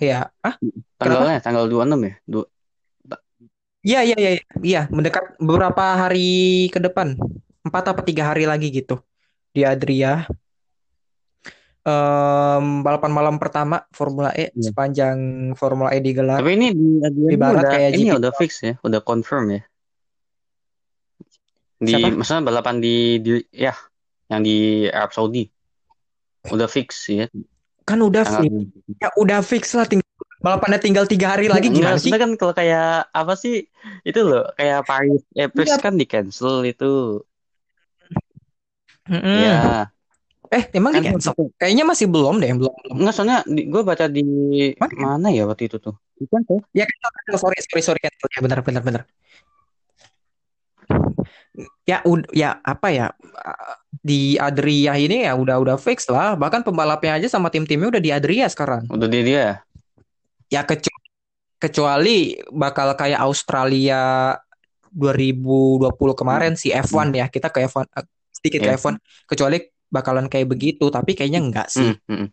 [0.00, 0.54] ya ah
[0.98, 2.14] Tanggalnya tanggal 26 ya?
[2.26, 2.40] Du
[3.82, 4.30] Iya, iya, iya,
[4.62, 7.18] iya, mendekat beberapa hari ke depan,
[7.66, 9.02] empat apa tiga hari lagi gitu
[9.50, 10.22] di Adria.
[11.82, 14.70] Em, balapan malam pertama Formula E Iya.
[14.70, 15.18] sepanjang
[15.58, 16.38] Formula E digelar.
[16.38, 18.06] Tapi ini di Adrian Ibarat udah kayak ini GP.
[18.06, 19.60] ya udah fix ya, udah confirm ya.
[21.82, 22.14] Di Siapa?
[22.14, 23.74] maksudnya balapan di, di ya
[24.30, 25.50] yang di Arab Saudi.
[26.46, 27.26] Udah fix ya.
[27.82, 28.50] Kan udah fix,
[29.02, 29.86] ya udah fix lah.
[29.90, 29.98] Ting
[30.42, 32.10] balapannya tinggal tiga hari lagi gimana sih?
[32.10, 33.54] sebenarnya kan kalau kayak apa sih
[34.02, 35.78] itu loh kayak Paris eh Paris Iya.
[35.78, 37.22] kan di cancel itu
[39.06, 39.38] Mm-mm.
[39.46, 39.86] ya
[40.52, 41.30] Eh, emang di kan cancel?
[41.32, 42.74] waktu itu- Kayaknya masih belum deh, belum.
[42.74, 42.96] belum.
[43.00, 44.22] enggak soalnya gue baca di
[44.76, 44.94] Mana?
[45.00, 47.36] mana ya waktu itu tuh di cancel Ya cancel, cancel.
[47.40, 48.28] Sorry, sorry, sorry, cancel.
[48.34, 49.02] Ya benar, benar, benar.
[51.84, 52.00] Ya,
[52.32, 53.12] ya apa ya
[54.00, 56.32] di Adria ini ya udah udah fix lah.
[56.32, 58.88] Bahkan pembalapnya aja sama tim-timnya udah di Adria sekarang.
[58.88, 59.44] udah dia dia
[60.48, 60.92] Ya kecu-
[61.60, 64.36] kecuali bakal kayak Australia
[64.92, 67.28] 2020 kemarin si F1 ya.
[67.28, 68.80] Kita ke F1 eh, sedikit ke Iya.
[68.80, 68.96] F1.
[69.28, 69.60] Kecuali
[69.92, 71.92] bakalan kayak begitu, tapi kayaknya enggak sih.
[71.92, 72.28] Hmm, hmm, hmm.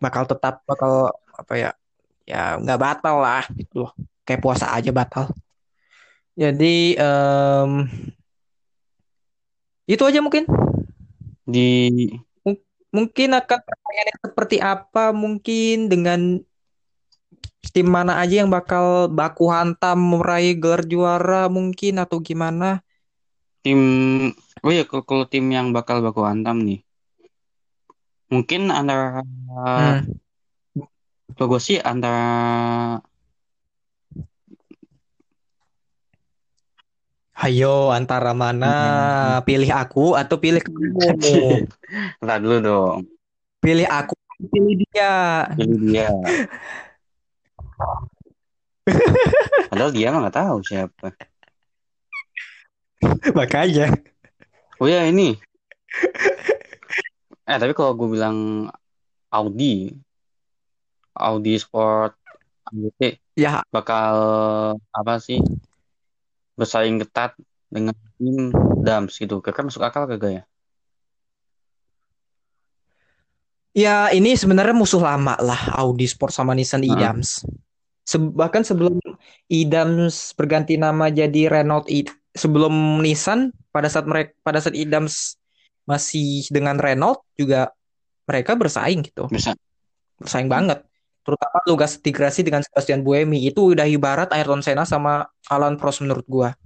[0.00, 1.70] Bakal tetap bakal apa ya?
[2.24, 3.92] Ya nggak batal lah gitu loh.
[4.24, 5.28] Kayak puasa aja batal.
[6.36, 7.70] Jadi em,
[9.90, 10.46] itu aja mungkin.
[11.44, 11.66] di
[12.90, 16.42] Mungkin akan pertanyaannya seperti apa mungkin dengan
[17.70, 22.82] tim mana aja yang bakal baku hantam meraih gelar juara mungkin atau gimana?
[23.62, 23.80] tim
[24.64, 26.80] oh ya kalau kalau tim yang bakal baku hantam nih
[28.32, 29.20] mungkin antara
[29.76, 30.00] Hmm.
[31.36, 32.24] kalau gue sih antara
[37.40, 38.68] Ayo, antara mana?
[39.40, 39.48] Hmm.
[39.48, 41.64] Pilih aku atau pilih kamu?
[42.20, 43.08] Entar dulu dong.
[43.64, 44.12] Pilih aku,
[44.52, 45.48] pilih dia.
[45.56, 46.12] Pilih dia.
[49.72, 51.16] Padahal dia mah nggak tahu siapa.
[53.32, 53.88] Makanya.
[54.76, 55.40] Oh ya ini.
[57.48, 58.68] Eh tapi kalau gue bilang
[59.32, 59.96] Audi,
[61.16, 62.20] Audi Sport
[62.68, 64.12] AGT Ya, bakal
[64.92, 65.40] apa sih
[66.60, 67.32] bersaing ketat
[67.72, 68.52] dengan tim
[68.84, 69.40] Dams gitu.
[69.40, 70.44] Kira masuk akal kagak ya?
[73.70, 76.94] ya ini sebenarnya musuh lama lah Audi Sport sama Nissan Heeh.
[76.94, 77.46] Idams.
[78.02, 78.98] Se- bahkan sebelum
[79.46, 85.38] Idams berganti nama jadi Renault I sebelum Nissan pada saat mereka pada saat Idams
[85.86, 87.70] masih dengan Renault juga
[88.26, 89.26] mereka bersaing gitu.
[89.30, 89.54] Bisa.
[90.18, 90.82] Bersaing banget.
[91.20, 96.00] Terutama Lucas Di Grassi dengan Sebastian Buemi itu udah ibarat Ayrton Senna sama Alan Prost
[96.00, 96.56] menurut gua.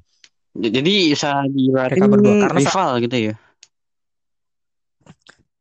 [0.54, 3.34] Jadi bisa Mereka berdua karena rival gitu ya.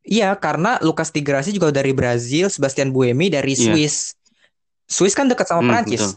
[0.04, 3.72] Iya, karena Lucas Di Grassi juga dari Brazil, Sebastian Buemi dari Iya.
[3.72, 3.96] Swiss.
[4.84, 6.04] Swiss kan dekat sama Hmm, Prancis.
[6.04, 6.12] betul.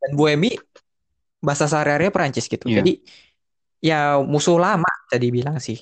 [0.00, 0.50] Dan Buemi
[1.38, 2.64] bahasa sehari-harinya Prancis gitu.
[2.66, 2.80] Iya.
[2.80, 2.92] Jadi
[3.84, 5.76] ya musuh lama bisa dibilang sih.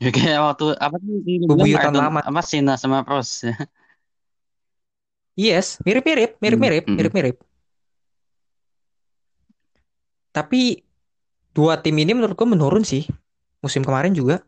[0.00, 2.20] Ya, kayak waktu apa tuh Bebuyutan Ayrton- lama.
[2.24, 3.54] apa Senna sama Prost ya.
[5.34, 6.98] Yes, mirip-mirip, mirip-mirip, Hmm, hmm.
[6.98, 7.36] mirip-mirip.
[10.34, 10.82] Tapi
[11.54, 13.06] dua tim ini menurut gue menurun sih
[13.62, 14.42] musim kemarin juga.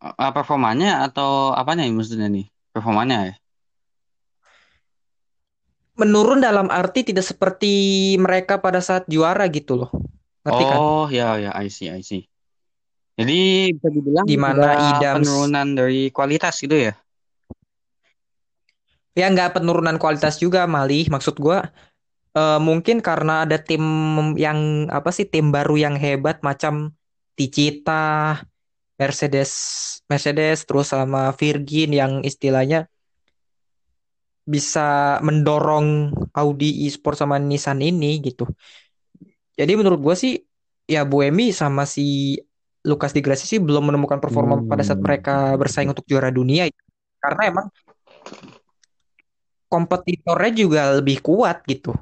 [0.00, 2.48] Ah, performanya atau apanya nih maksudnya nih?
[2.72, 3.34] Performanya ya?
[6.00, 7.72] Menurun dalam arti tidak seperti
[8.16, 9.90] mereka pada saat juara gitu loh.
[10.48, 10.80] Ngerti kan?
[10.80, 12.24] Oh, ya ya I see, I see.
[13.20, 14.64] Jadi bisa dibilang Di mana
[15.12, 16.96] penurunan dari kualitas gitu ya?
[19.18, 21.10] Ya nggak penurunan kualitas juga malih.
[21.10, 21.66] Maksud gua
[22.36, 23.82] eh, mungkin karena ada tim
[24.38, 26.94] yang apa sih tim baru yang hebat macam
[27.38, 28.36] Ticita,
[29.00, 29.50] Mercedes,
[30.10, 32.86] Mercedes terus sama Virgin yang istilahnya
[34.44, 38.44] bisa mendorong Audi e-sport sama Nissan ini gitu.
[39.56, 40.40] Jadi menurut gua sih
[40.90, 42.34] ya Buemi sama si
[42.80, 44.66] Lucas Di Grassi sih belum menemukan performa Hmm.
[44.66, 46.66] pada saat mereka bersaing untuk juara dunia.
[47.20, 47.66] Karena emang
[49.70, 51.94] kompetitornya juga lebih kuat gitu.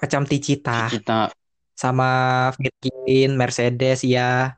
[0.00, 1.28] Macam Ticita Kita
[1.76, 2.08] sama
[2.56, 4.56] Virgin, Mercedes ya.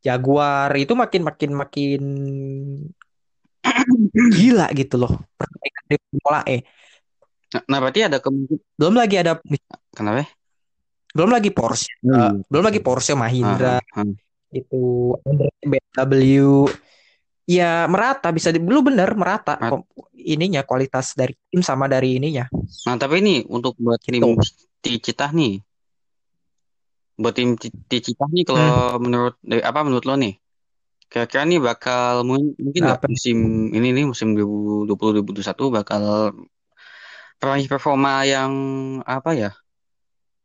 [0.00, 2.00] Jaguar itu makin makin makin
[4.36, 5.12] gila gitu loh.
[5.36, 6.56] Persaingan di Formula E.
[7.52, 9.32] nah, nah, berarti ada kemungkinan Belum lagi ada
[9.92, 10.24] kenapa?
[11.16, 12.44] belum lagi Porsche, Hmm.
[12.46, 14.12] belum lagi Porsche Mahindra Ah, ah.
[14.52, 15.16] itu
[15.64, 16.68] BMW
[17.48, 19.72] ya merata bisa di, belum bener merata Merata.
[19.72, 22.44] kom- ininya kualitas dari tim sama dari ininya
[22.84, 24.44] Nah, tapi ini untuk buat tim Gitu.
[24.78, 25.58] Ticitah nih.
[27.18, 30.36] Buat tim Ci- Ticitah nih kalau menurut dari apa menurut lo nih?
[31.08, 33.08] Kira-kira nih bakal mungkin Apa?
[33.08, 36.02] musim ini nih musim 2020 2021 bakal
[37.40, 38.52] peraih performa yang
[39.02, 39.50] apa ya?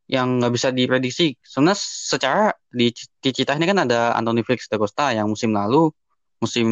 [0.08, 1.36] Yang nggak bisa diprediksi.
[1.44, 5.92] Soalnya secara di Ci- Ticitah ini kan ada Anthony Felix da Costa yang musim lalu
[6.44, 6.68] musim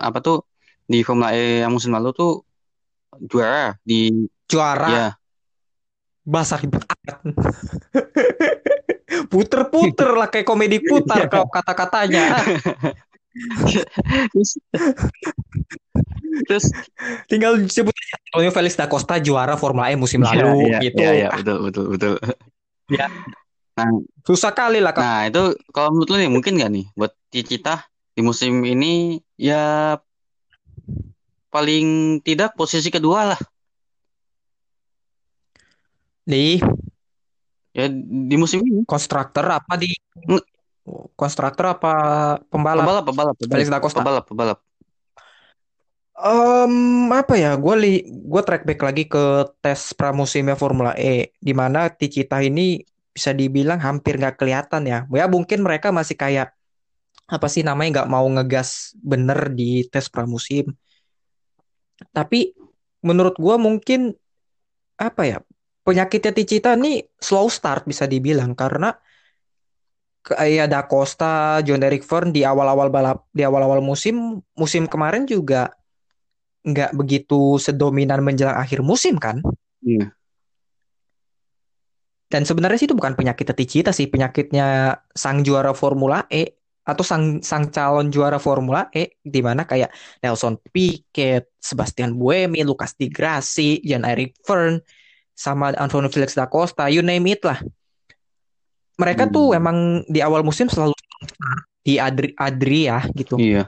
[0.00, 0.48] apa tuh
[0.88, 2.40] di Formula E yang musim lalu tuh
[3.28, 4.08] juara di
[4.48, 4.88] juara?
[4.88, 5.08] Ya
[6.22, 7.18] bahasa ribet amat
[9.32, 12.38] puter-puter lah kayak komedi putar kalau kata-katanya.
[14.32, 14.50] Terus?
[16.48, 16.64] Terus?
[17.28, 17.92] Tinggal disebut
[18.28, 21.00] Antonio Felix da Costa juara Formula E musim lalu Iya, iya, gitu.
[21.00, 22.14] iya, iya, betul betul betul.
[22.92, 23.08] Ya.
[23.72, 23.88] nah
[24.28, 28.20] susah kali lah nah itu kalau menurut lu nih mungkin nggak nih buat Cicita di
[28.20, 29.96] musim ini ya
[31.52, 33.40] paling tidak posisi kedua lah.
[36.22, 36.60] Di?
[37.72, 38.84] Ya di musim ini.
[38.84, 39.92] Konstruktor apa di?
[41.16, 41.92] Konstruktor apa
[42.48, 43.04] pembalap?
[43.04, 44.58] Pebalap Felix da pebalap Costa pebalap pebalap
[46.22, 47.58] Em, apa ya?
[47.58, 52.78] Gue li, gue track back lagi ke tes pramusimnya Formula E, di mana Ticita ini
[53.10, 54.98] bisa dibilang hampir nggak kelihatan ya.
[55.10, 56.54] Ya mungkin mereka masih kayak
[57.28, 60.72] apa sih namanya nggak mau ngegas bener di tes pramusim.
[62.10, 62.52] Tapi
[63.02, 64.14] menurut gue mungkin
[64.98, 65.38] apa ya
[65.82, 68.94] penyakitnya Ticita nih slow start bisa dibilang karena
[70.22, 75.74] kayak Da Costa, John Derek Fern di awal-awal balap di awal-awal musim musim kemarin juga
[76.62, 79.42] nggak begitu sedominan menjelang akhir musim kan?
[79.82, 80.14] Iya.
[82.30, 87.38] Dan sebenarnya sih itu bukan penyakit Ticita sih, penyakitnya sang juara Formula E atau sang
[87.46, 93.78] sang calon juara Formula E di mana kayak Nelson Piquet, Sebastian Buemi, Lucas Di Grassi,
[93.86, 94.82] Jan Eric Fern,
[95.32, 97.58] sama Antonio Felix da Costa, you name it lah.
[98.92, 99.34] mereka Hmm.
[99.34, 100.94] tuh emang di awal musim selalu
[101.82, 103.34] di Adri, Adri ya gitu.
[103.34, 103.66] Iya.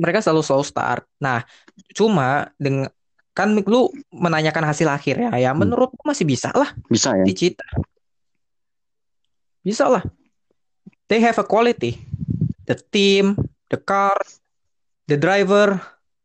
[0.00, 1.04] Mereka selalu slow start.
[1.20, 1.44] Nah,
[1.92, 2.88] cuma dengan
[3.36, 5.64] kan lu menanyakan hasil akhir ya, ya Hmm.
[5.64, 7.24] menurutku masih bisa lah Bisa ya.
[7.26, 7.66] di Cita.
[9.60, 10.06] Bisa lah.
[11.10, 11.98] They have a quality.
[12.70, 13.34] The team,
[13.66, 14.14] the car,
[15.10, 15.74] the driver,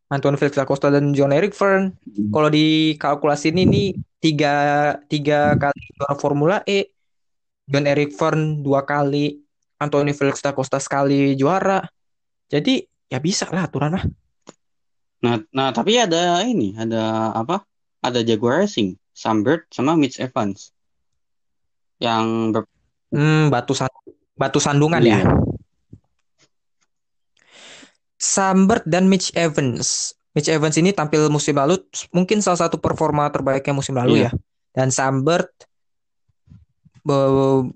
[0.06, 1.90] Anton Felix Acosta dan John Eric Verne.
[2.06, 2.30] Hmm.
[2.30, 6.94] Kalau dikalkulasin ini tiga tiga kali juara Formula E,
[7.66, 9.42] John Eric Verne dua kali,
[9.82, 11.82] Anthony Felix da Costa sekali juara.
[12.46, 14.06] Jadi ya bisa lah aturan lah.
[15.18, 17.66] Nah, nah tapi ada ini, ada apa?
[18.06, 20.70] Ada Jaguar Racing, Sunbird sama Mitch Evans.
[21.98, 22.62] Yang ber...
[23.10, 23.90] Hmm, batu san-
[24.36, 25.18] batu sandungan ya.
[25.18, 25.32] Iya.
[28.16, 30.12] Sambert dan Mitch Evans.
[30.32, 31.80] Mitch Evans ini tampil musim lalu
[32.12, 34.28] mungkin salah satu performa terbaiknya musim lalu Iya.
[34.28, 34.30] ya.
[34.76, 35.48] Dan Sambert
[37.00, 37.72] be-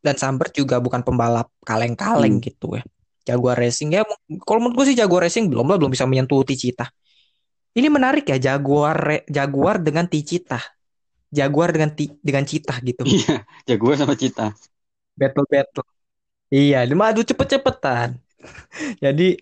[0.00, 2.44] dan Sambert juga bukan pembalap kaleng-kaleng Hmm.
[2.44, 2.84] gitu ya.
[3.28, 4.08] Jaguar Racing ya
[4.48, 6.88] kalau menurut gue sih Jaguar Racing belum lah belum bisa menyentuh Ticita.
[7.76, 8.96] Ini menarik ya Jaguar
[9.28, 10.56] Jaguar dengan Ticita.
[11.28, 13.04] Jaguar dengan ti- dengan Cita gitu.
[13.04, 14.48] Iya, Jaguar sama Cita.
[15.12, 15.84] Battle battle.
[16.48, 18.16] Iya, cuma adu cepet-cepetan.
[19.04, 19.36] Jadi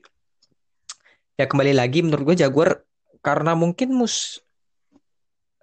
[1.37, 2.83] ya kembali lagi menurut gue Jaguar
[3.21, 4.41] karena mungkin mus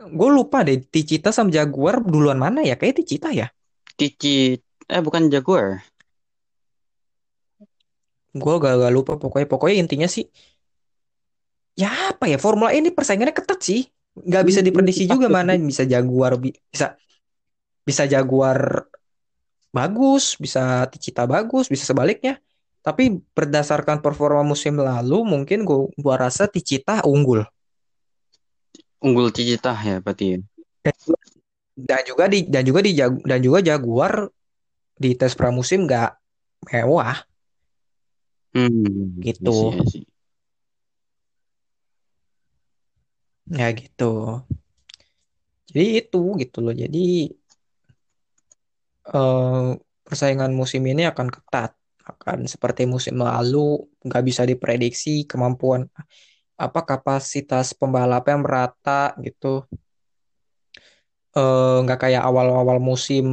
[0.04, 2.76] gue lupa deh Ticita sama Jaguar duluan mana ya?
[2.80, 3.48] Kayak Ticita ya?
[4.00, 5.80] Cici, eh bukan Jaguar.
[8.34, 9.48] gue gak, gak lupa pokoknya.
[9.48, 10.26] Pokoknya intinya sih
[11.74, 13.82] ya apa ya Formula E ini persaingannya ketat sih.
[14.14, 16.94] Nggak bisa diprediksi ini juga mana bisa Jaguar bi- bisa
[17.82, 18.86] bisa Jaguar
[19.74, 22.38] bagus bisa Ticita bagus bisa sebaliknya
[22.86, 27.42] tapi berdasarkan performa musim lalu mungkin gua gua rasa Ticita unggul
[29.04, 30.40] Unggul Cicita ya berarti.
[30.86, 31.18] dan juga
[31.76, 32.92] dan juga di dan juga di
[33.28, 34.14] dan juga Jaguar
[34.96, 36.10] di tes pramusim nggak
[36.70, 37.26] mewah
[38.54, 39.50] Hmm, Gitu.
[39.90, 40.06] sih.
[43.50, 44.40] ya gitu
[45.68, 47.34] jadi itu gitu loh jadi
[49.12, 49.68] eh,
[50.06, 51.72] persaingan musim ini akan ketat.
[52.04, 55.88] Akan seperti musim lalu nggak bisa diprediksi kemampuan
[56.60, 59.64] apa kapasitas pembalapnya merata gitu.
[61.34, 63.26] Eh, nggak kayak awal-awal musim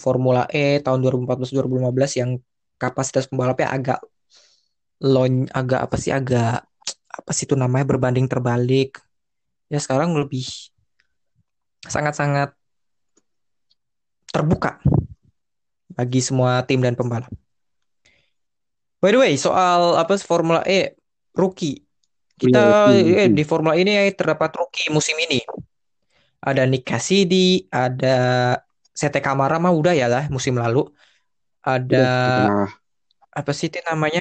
[0.00, 2.30] Formula E tahun 2014-2015 yang
[2.80, 4.00] kapasitas pembalapnya agak
[5.04, 6.64] lon agak apa sih agak
[7.18, 8.96] apa sih itu namanya berbanding terbalik.
[9.72, 10.44] Ya sekarang lebih
[11.84, 12.56] sangat-sangat
[14.32, 14.80] terbuka
[15.94, 17.30] bagi semua tim dan pembalap.
[18.98, 20.96] By the way, soal apa Formula E
[21.36, 21.84] rookie.
[22.34, 23.34] Kita Iya, iya, eh, iya.
[23.34, 25.44] di Formula E ini terdapat rookie musim ini.
[26.44, 28.16] Ada Nick Cassidy, ada
[28.94, 30.86] Sete Kamara mah udah ya lah musim lalu.
[31.64, 32.68] Ada Udah,
[33.32, 34.20] apa sih itu namanya?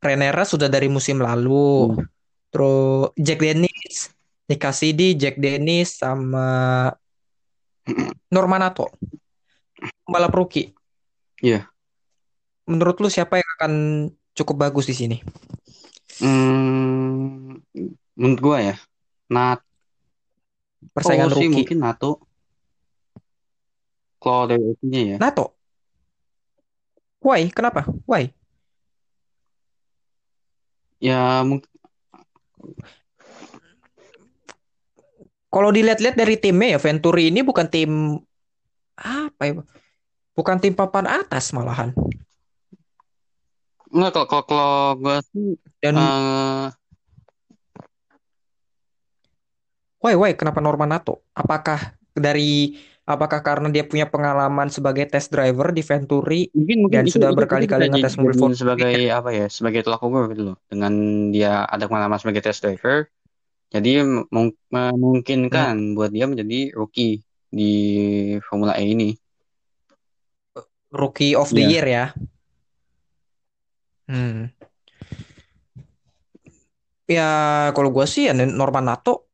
[0.00, 1.92] Renera sudah dari musim lalu.
[1.92, 2.08] Hmm.
[2.50, 4.10] Terus Jack Dennis,
[4.50, 6.88] Nick Cassidy, Jack Dennis sama
[8.32, 8.90] Normanato.
[10.04, 10.72] Pembalap rookie.
[11.40, 11.68] Iya.
[12.68, 13.72] Menurut lu siapa yang akan
[14.36, 15.16] cukup bagus di sini?
[16.20, 17.58] Hmm,
[18.14, 18.76] menurut gua ya,
[19.32, 19.64] Nato
[20.92, 21.56] Persaingan sih rookie.
[21.64, 22.10] mungkin Nato.
[24.20, 25.56] Kalau dari itunya ya, Nato.
[27.20, 27.48] Why?
[27.52, 27.88] Kenapa?
[28.04, 28.32] Why?
[31.00, 31.66] ya mungkin
[35.50, 38.22] Kalau dilihat-lihat dari timnya ya Venturi ini bukan tim
[39.00, 39.52] apa ya?
[40.36, 41.90] Bukan tim papan atas malahan.
[43.90, 46.66] enggak kalau kalau, kalau sih Dan eh,
[50.00, 51.26] why why kenapa Normanato?
[51.34, 57.04] Apakah dari apakah karena dia punya pengalaman sebagai test driver di Venturi mungkin mungkin dan
[57.10, 60.56] itu sudah berkali-kali ngetes mobil Formula sebagai apa ya, sebagai tolak ukur gitu loh.
[60.70, 60.92] Dengan
[61.34, 63.10] dia ada pengalaman sebagai test driver,
[63.74, 64.54] jadi mem- Hmm.
[64.70, 67.72] memungkinkan buat dia menjadi rookie di
[68.46, 69.10] Formula E ini.
[70.90, 71.70] Rookie of the Iya.
[71.70, 72.04] year ya.
[74.10, 74.50] Hmm.
[77.10, 77.30] Ya
[77.74, 79.26] kalau gue sih ya Normanato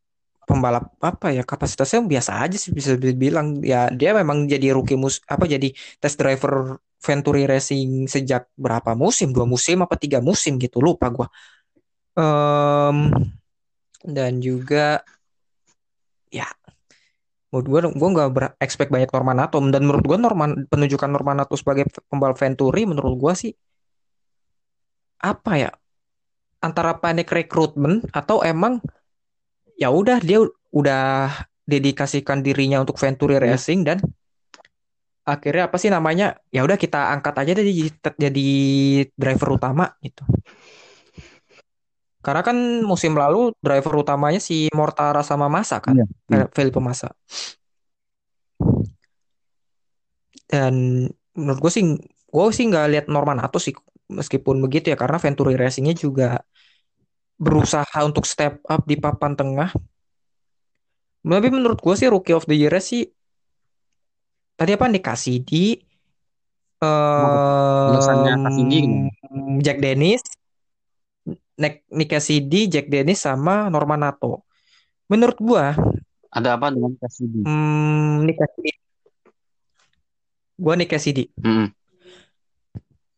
[0.47, 5.19] pembalap apa ya kapasitasnya biasa aja sih bisa dibilang ya dia memang jadi rookie mus
[5.27, 10.79] apa jadi test driver Venturi Racing sejak berapa musim dua musim apa tiga musim gitu
[10.81, 11.29] lupa gua
[12.17, 13.13] Em,
[14.07, 15.05] dan juga
[16.33, 16.49] ya
[17.51, 21.87] menurut gua gua nggak ber- expect banyak Normanato dan menurut gua Norman penunjukan Normanato sebagai
[22.11, 23.55] pembalap Venturi menurut gua sih
[25.23, 25.71] apa ya
[26.61, 28.83] antara panic recruitment atau emang
[29.77, 31.33] ya udah dia udah
[31.67, 33.55] dedikasikan dirinya untuk Venturi Iya.
[33.55, 33.99] Racing dan
[35.27, 36.39] akhirnya apa sih namanya?
[36.55, 37.83] Ya udah kita angkat aja deh jadi,
[38.15, 38.49] jadi
[39.19, 40.23] driver utama gitu.
[42.27, 45.95] Karena kan musim lalu driver utamanya si Mortara sama Massa kan,
[46.27, 46.51] Iya.
[46.51, 47.15] Felipe Massa.
[50.51, 51.07] Dan
[51.39, 53.75] menurut gue sih, gue sih nggak lihat Norman Atos sih
[54.11, 56.43] meskipun begitu ya karena Venturi Racingnya juga
[57.39, 59.71] berusaha untuk step up di papan tengah.
[61.23, 63.07] Tapi menurut gue sih Rookie of the Year sih
[64.57, 65.79] tadi apa nih Cassidy,
[68.43, 69.61] Cassidy em, gimana?
[69.63, 70.25] Jack Dennis,
[71.57, 74.45] Nick, Nick Cassidy, Jack Dennis sama Norman Nato.
[75.09, 75.73] Menurut gua,
[76.29, 77.41] Ada apa dengan Cassidy?
[77.47, 78.73] hmm, Nick Cassidy,
[80.61, 81.25] gua Nick Cassidy.
[81.41, 81.73] Mm-mm.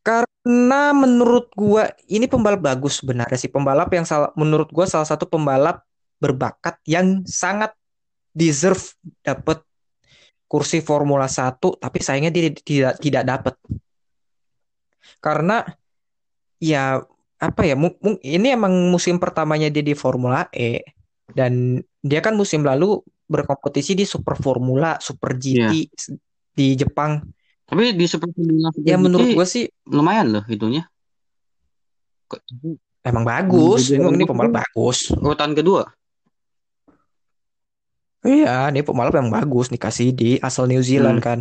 [0.07, 5.27] Karena menurut gua ini pembalap bagus sebenarnya sih pembalap yang salah menurut gua salah satu
[5.27, 5.83] pembalap
[6.23, 7.75] berbakat yang sangat
[8.33, 9.61] deserve dapat
[10.49, 13.55] kursi Formula 1 tapi sayangnya dia tidak tidak dapat.
[15.19, 15.67] Karena
[16.63, 17.03] ya
[17.39, 17.79] apa ya
[18.27, 20.83] ini emang musim pertamanya dia di Formula E
[21.31, 25.73] dan dia kan musim lalu berkompetisi di Super Formula, Super GT
[26.57, 27.23] di Jepang.
[27.69, 30.89] Tapi di Super Formula Super Ya GT menurut gua sih lumayan loh itunya.
[33.05, 35.15] Emang bagus, Jadi ini, pembalap bagus.
[35.15, 35.87] Urutan kedua.
[38.27, 41.27] Iya, ini pembalap yang bagus nih kasih di asal New Zealand Hmm.
[41.27, 41.39] kan.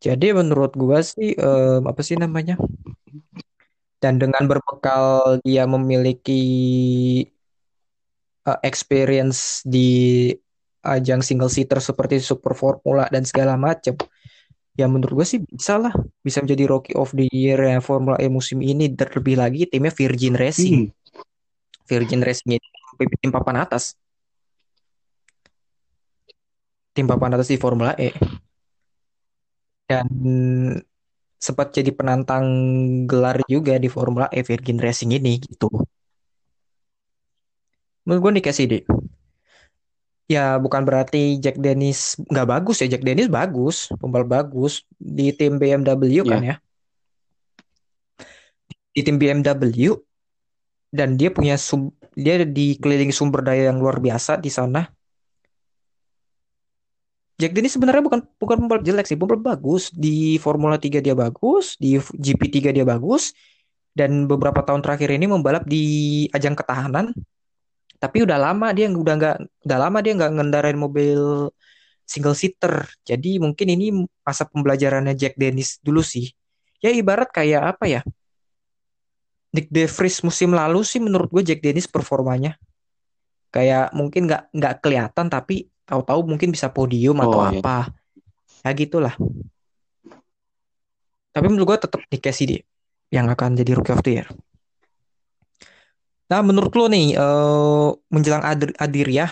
[0.00, 2.56] Jadi menurut gua sih em, apa sih namanya?
[4.06, 6.42] Dan dengan berbekal dia memiliki
[8.46, 10.30] eh, experience di
[10.86, 13.98] ajang single seater seperti Super Formula dan segala macam,
[14.78, 15.90] ya menurut gue sih bisa lah,
[16.22, 18.94] bisa menjadi Rookie of the Year ya Formula E musim ini.
[18.94, 20.86] Terlebih lagi timnya Virgin Racing.
[20.86, 20.94] Hmm.
[21.90, 22.68] Virgin Racing itu
[23.18, 23.98] tim papan atas.
[26.94, 28.14] Tim papan atas di Formula E.
[29.90, 30.06] Dan
[31.36, 32.44] sempat jadi penantang
[33.04, 35.68] gelar juga di Formula E Virgin Racing ini gitu.
[38.06, 38.78] Menurut gue nih Cassidy.
[40.26, 42.90] Ya bukan berarti Jack Dennis nggak bagus ya.
[42.90, 46.56] Jack Dennis bagus, pembalap bagus di tim BMW kan ya.
[48.90, 49.94] Di tim BMW
[50.90, 54.95] dan dia punya sum- dia dikelilingi sumber daya yang luar biasa di sana.
[57.36, 59.92] Jack Dennis sebenarnya bukan bukan pembalap jelek sih, pembalap bagus.
[59.92, 63.36] Di Formula 3 dia bagus, di GP3 dia bagus
[63.92, 67.12] dan beberapa tahun terakhir ini membalap di ajang ketahanan.
[68.00, 69.36] Tapi udah lama dia udah nggak
[69.68, 71.52] udah lama dia nggak ngendarain mobil
[72.08, 72.88] single seater.
[73.04, 73.92] Jadi mungkin ini
[74.24, 76.32] masa pembelajarannya Jack Dennis dulu sih.
[76.80, 78.00] Ya ibarat kayak apa ya?
[79.52, 79.88] Nick De
[80.24, 82.60] musim lalu sih menurut gue Jack Dennis performanya
[83.48, 87.62] kayak mungkin nggak nggak kelihatan tapi tahu-tahu mungkin bisa podium atau Oh, iya.
[87.62, 87.94] apa.
[88.66, 89.14] Ya gitulah.
[91.30, 92.58] Tapi menurut gue tetap Nick Cassidy
[93.12, 94.28] yang akan jadi Rookie of the Year.
[96.26, 99.30] Nah, menurut lo nih eh, menjelang Adir Adiriah,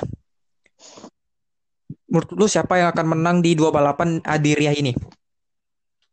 [2.06, 4.94] menurut lo siapa yang akan menang di dua balapan Adiriah ini?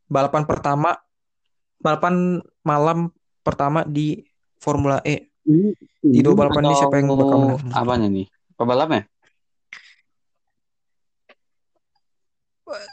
[0.10, 0.98] Balapan pertama,
[1.78, 3.14] balapan malam
[3.46, 4.26] pertama di
[4.58, 5.30] Formula E.
[6.02, 7.78] Di dua balapan ini siapa yang bakal Atau menang?
[7.78, 8.26] apanya nih?
[8.58, 9.11] Pebalapnya?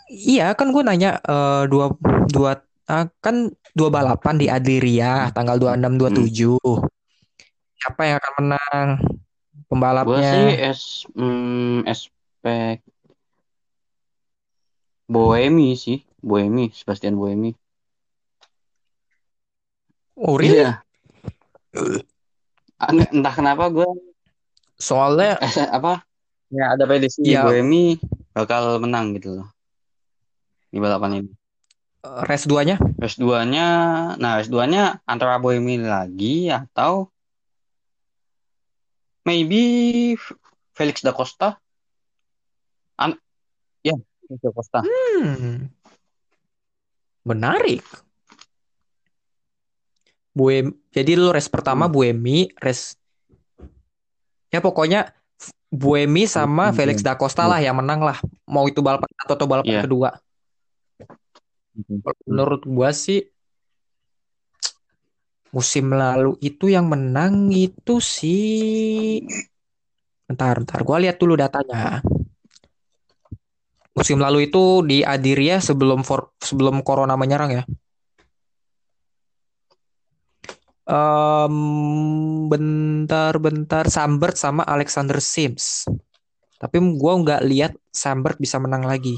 [0.08, 1.92] Iya, kan gue nanya eh, dua
[2.28, 6.58] dua ah, kan dua balapan di Adiriah tanggal 26 27.
[7.78, 8.88] Siapa yang akan menang?
[8.98, 10.30] Gua Pembalapnya.
[10.32, 10.80] sih es
[11.14, 12.82] hmm, expect
[15.08, 17.56] Boemi sih, Boemi, Sebastian Boemi.
[20.18, 20.60] Oh, really?
[20.60, 20.84] Iya.
[22.76, 23.88] Ah, Entah kenapa gue
[24.78, 26.04] Soalnya eh, apa?
[26.52, 27.42] Ya ada prediksi Ya.
[27.48, 27.96] Boemi
[28.36, 29.48] bakal menang gitu loh
[30.68, 31.30] di balapan ini.
[31.98, 33.66] eh, race 2-nya Race 2-nya,
[34.16, 37.10] nah race 2-nya antara Boemi lagi atau
[39.24, 40.14] maybe
[40.72, 41.58] Felix da Costa.
[42.96, 43.18] An
[43.82, 44.78] ya, Felix da Costa.
[44.86, 45.68] Hmm.
[47.26, 47.82] Menarik.
[50.32, 51.92] Buem jadi lu race pertama Hmm.
[51.92, 52.94] Buemi, race
[54.48, 55.10] ya pokoknya
[55.68, 58.16] Buemi sama Hmm, Felix da Costa lah yang menang lah.
[58.48, 59.82] Mau itu balapan satu atau balapan Iya.
[59.84, 60.10] kedua.
[62.26, 63.30] Menurut gua sih
[65.54, 69.24] musim lalu itu yang menang itu sih
[70.28, 70.84] Bentar, bentar.
[70.84, 72.04] Gua lihat dulu datanya.
[73.96, 77.64] Musim lalu itu di Adiria sebelum for, sebelum corona menyerang ya.
[80.84, 81.56] Em,
[82.52, 83.88] bentar, bentar.
[83.88, 85.88] Sambert sama Alexander Sims.
[86.60, 89.16] Tapi gua nggak lihat Sambert bisa menang lagi.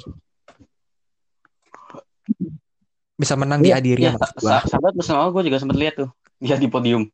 [3.20, 4.64] Bisa menang di Iya, Adiria iya, maksud gua.
[4.64, 6.08] sahabat lalu gue juga sempat lihat tuh
[6.40, 7.04] dia di podium.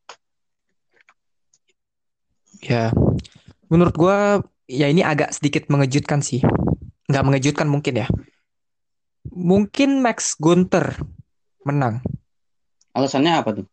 [2.63, 2.95] Ya,
[3.67, 4.41] menurut gua
[4.71, 6.47] ya ini agak sedikit mengejutkan sih.
[7.11, 8.09] Nggak mengejutkan mungkin ya.
[9.35, 10.95] Mungkin Max Gunter
[11.67, 12.07] menang.
[12.95, 13.67] Alasannya apa tuh?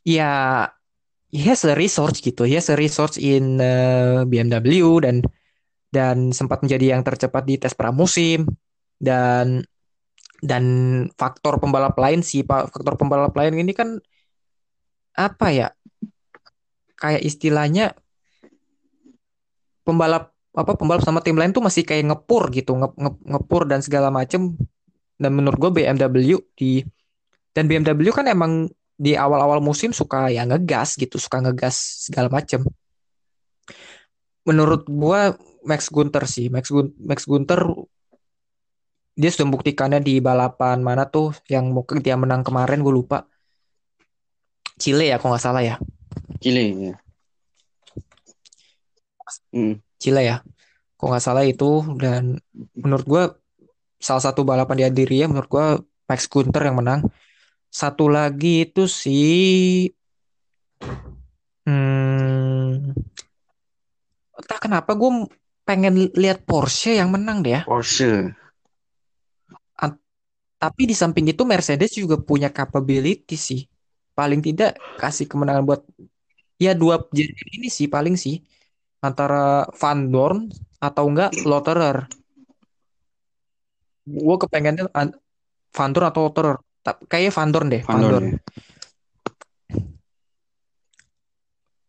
[0.00, 0.32] Ya,
[1.28, 2.48] he has a resource gitu.
[2.48, 5.20] He has a resource in eh, BMW dan
[5.92, 8.48] dan sempat menjadi yang tercepat di tes pramusim
[9.00, 9.64] dan
[10.40, 10.64] dan
[11.16, 12.70] faktor pembalap lain sih Pak.
[12.70, 13.96] Faktor pembalap lain ini kan
[15.16, 15.68] apa ya?
[17.00, 17.96] Kayak istilahnya
[19.82, 23.80] pembalap apa pembalap sama tim lain tuh masih kayak ngepur gitu, nge, nge- ngepur dan
[23.80, 24.54] segala macem.
[25.20, 26.84] Dan menurut gue BMW di
[27.56, 28.70] dan BMW kan emang
[29.00, 32.60] di awal-awal musim suka ya ngegas gitu, suka ngegas segala macem.
[34.44, 37.60] Menurut gua Max Gunter sih, Max Gun Max Gunter
[39.14, 43.26] dia sudah membuktikannya di balapan mana tuh yang mungkin dia menang kemarin gue lupa.
[44.80, 45.76] Chile ya, kalau nggak salah ya.
[46.40, 46.94] Chile ya.
[49.52, 49.74] Hmm.
[50.00, 50.36] Chile ya.
[50.96, 52.40] Kalau nggak salah itu dan
[52.76, 53.22] menurut gua
[54.00, 55.66] salah satu balapan di Adiria menurut gua
[56.08, 57.04] Max Gunter yang menang.
[57.70, 59.20] Satu lagi itu si
[61.68, 62.90] hmm,
[64.34, 65.30] entah kenapa gue
[65.62, 67.62] pengen lihat Porsche yang menang deh ya.
[67.62, 68.34] Porsche.
[70.60, 73.64] Tapi di samping itu Mercedes juga punya capability sih.
[74.12, 75.80] Paling tidak kasih kemenangan buat
[76.60, 78.44] ya dua jadi ini sih paling sih
[79.00, 82.04] antara Van Dorn atau enggak Lotterer.
[84.04, 85.16] Gue kepengennya an-
[85.72, 86.56] Van Dorn atau Lotterer.
[87.08, 88.26] Kayaknya Van Dorn deh, Van Van Dorn Dorn.
[88.28, 88.36] ya.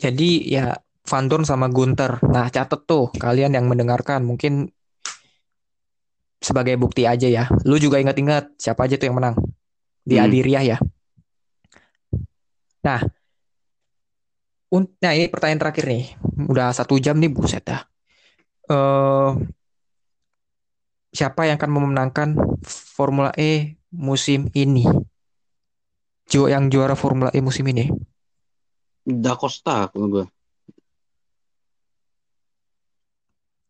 [0.01, 0.65] Jadi ya
[1.05, 2.23] Van Dorn sama Gunter.
[2.31, 4.71] Nah, catet tuh kalian yang mendengarkan mungkin
[6.41, 7.45] sebagai bukti aja ya.
[7.63, 9.37] Lu juga ingat-ingat siapa aja tuh yang menang
[10.01, 10.25] di Hmm.
[10.25, 10.77] Adiriah ya.
[12.81, 13.01] Nah,
[14.97, 16.05] nah ini pertanyaan terakhir nih.
[16.49, 17.85] Udah satu jam nih buset dah.
[18.71, 19.29] Eh,
[21.11, 22.29] siapa yang akan memenangkan
[22.65, 24.87] Formula E musim ini?
[26.31, 27.91] Jo yang juara Formula E musim ini?
[29.03, 30.25] Da Costa kalau gue.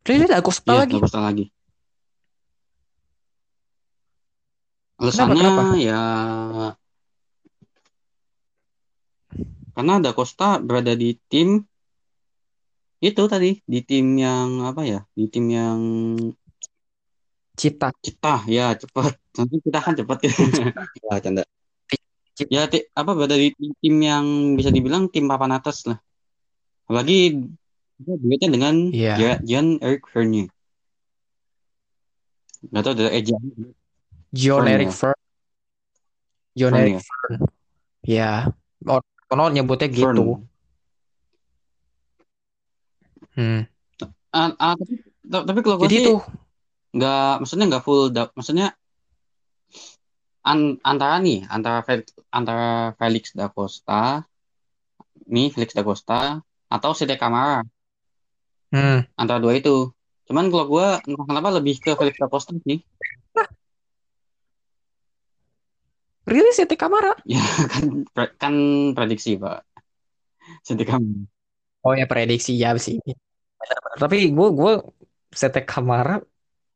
[0.06, 0.94] Really ada Costa Iya, lagi.
[0.94, 1.46] Da Costa lagi.
[4.91, 5.64] Kenapa, Alasannya kenapa?
[5.82, 6.02] ya
[9.74, 11.64] karena Da Costa berada di tim
[13.02, 15.80] itu tadi di tim yang apa ya di tim yang
[17.58, 17.90] Cita.
[18.02, 20.32] cita ya cepat nanti kita kan cepat ya
[21.22, 21.44] canda
[22.50, 24.26] ya ti- apa berada di tim yang
[24.58, 25.98] bisa dibilang tim papan atas lah
[26.86, 27.42] apalagi
[28.02, 28.76] dia duetnya dengan.
[29.18, 30.50] Ja- Jan Eric Vergne
[32.70, 33.38] nggak tahu dari Eja
[34.32, 34.96] John Fern Eric ya?
[34.96, 35.20] Fern.
[36.56, 37.34] John Fern Eric ya Fern.
[38.02, 38.32] Ya.
[38.88, 40.26] Oh, konon nyebutnya Fern gitu.
[43.32, 43.64] Hmm.
[44.32, 44.94] Ah, ah, tapi,
[45.28, 46.16] tapi kalau gue Jadi sih itu
[46.92, 48.76] nggak maksudnya nggak full da- maksudnya
[50.44, 54.28] an- antara nih antara Felix, antara Felix da Costa
[55.32, 57.64] nih Felix da Costa atau Sede Camara
[58.76, 59.08] hmm.
[59.16, 59.92] antara dua itu
[60.28, 62.84] cuman kalau gue entah kenapa lebih ke Felix da Costa sih
[66.32, 67.12] Really Sete Kamara?
[67.28, 68.54] ya kan pre- kan
[68.96, 69.68] prediksi pak
[70.64, 71.28] Sede Camara
[71.82, 73.02] Oh ya prediksi ya sih.
[73.98, 74.74] Tapi gue gue
[75.30, 76.22] Sete Kamara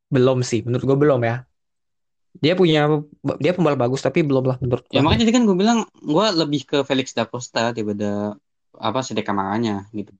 [0.10, 0.66] belum sih.
[0.66, 1.46] Menurut gue belum ya.
[2.36, 2.90] Dia punya
[3.38, 5.06] dia pembalap bagus tapi belum lah menurut ya gue.
[5.06, 8.36] makanya tadi kan gue bilang gue lebih ke Felix da Costa daripada
[8.76, 10.12] apa Sede Camaranya gitu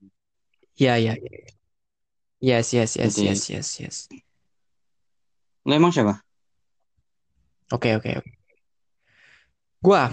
[0.78, 1.12] Ya ya.
[1.12, 1.30] ya.
[2.40, 3.96] Yes yes yes Jadi- yes yes yes.
[5.66, 6.22] lo emang siapa
[7.68, 8.30] Oke oke oke.
[9.80, 10.10] Gua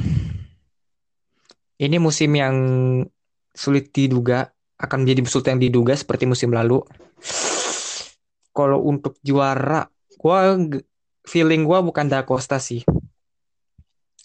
[1.79, 2.55] ini musim yang
[3.53, 4.49] sulit diduga
[4.79, 6.83] akan menjadi sulit yang diduga seperti musim lalu.
[8.53, 9.89] Kalau untuk juara,
[10.19, 10.55] gua
[11.25, 12.85] feeling gua bukan Da Costa sih.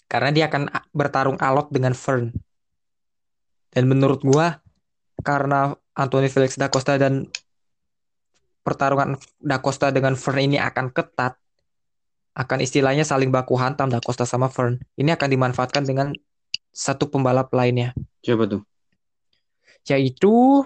[0.09, 2.33] Karena dia akan bertarung alot dengan Fern.
[3.69, 4.57] Dan menurut gua
[5.21, 7.29] karena Anthony Felix Da Costa dan
[8.63, 11.37] pertarungan Da Costa dengan Fern ini akan ketat,
[12.39, 14.79] akan istilahnya saling baku hantam Da Costa sama Fern.
[14.95, 16.15] Ini akan dimanfaatkan dengan
[16.71, 17.91] satu pembalap lainnya,
[18.23, 18.63] siapa tuh
[19.89, 20.63] yaitu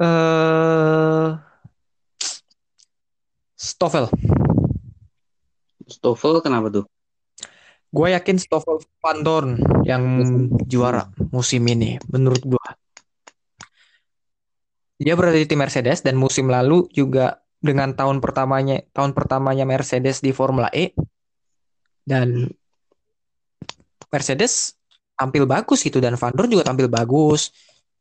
[0.00, 1.30] eh
[3.58, 4.10] Stoffel.
[5.86, 6.84] Stoffel kenapa tuh
[7.92, 10.00] Gue yakin Stoffel Van Dorn yang
[10.64, 12.68] juara musim ini, menurut gue.
[14.96, 20.18] Dia berada di tim Mercedes dan musim lalu juga dengan tahun pertamanya tahun pertamanya Mercedes
[20.18, 20.90] di Formula E.
[22.02, 22.50] Dan
[24.10, 24.74] Mercedes
[25.14, 27.54] tampil bagus gitu dan Van Dorn juga tampil bagus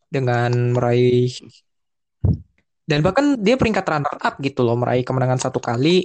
[0.10, 1.30] dengan meraih
[2.90, 6.04] dan bahkan dia peringkat runner up gitu loh meraih kemenangan satu kali.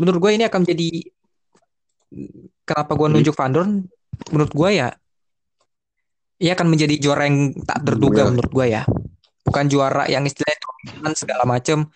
[0.00, 0.88] Menurut gue ini akan jadi
[2.64, 3.84] kenapa gue nunjuk Van Dorn?
[4.32, 4.88] Menurut gue ya
[6.42, 8.28] ia akan menjadi juara yang tak terduga Iya.
[8.32, 8.82] menurut gue ya.
[9.46, 10.58] Bukan juara yang istilahnya
[11.02, 11.90] dominan segala macam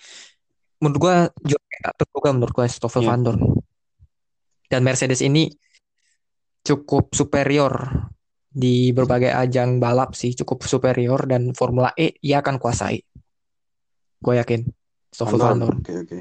[0.83, 3.15] menurut juara yang tak terduga menurut gue Stoffel Iya.
[3.15, 3.41] Van Dorn.
[4.67, 5.47] Dan Mercedes ini
[6.67, 8.03] cukup superior
[8.51, 12.99] di berbagai ajang balap sih cukup superior dan Formula E ia akan kuasai.
[14.19, 14.67] Gue yakin
[15.15, 15.79] Stoffel Van Dorn.
[15.79, 16.19] Oke oke.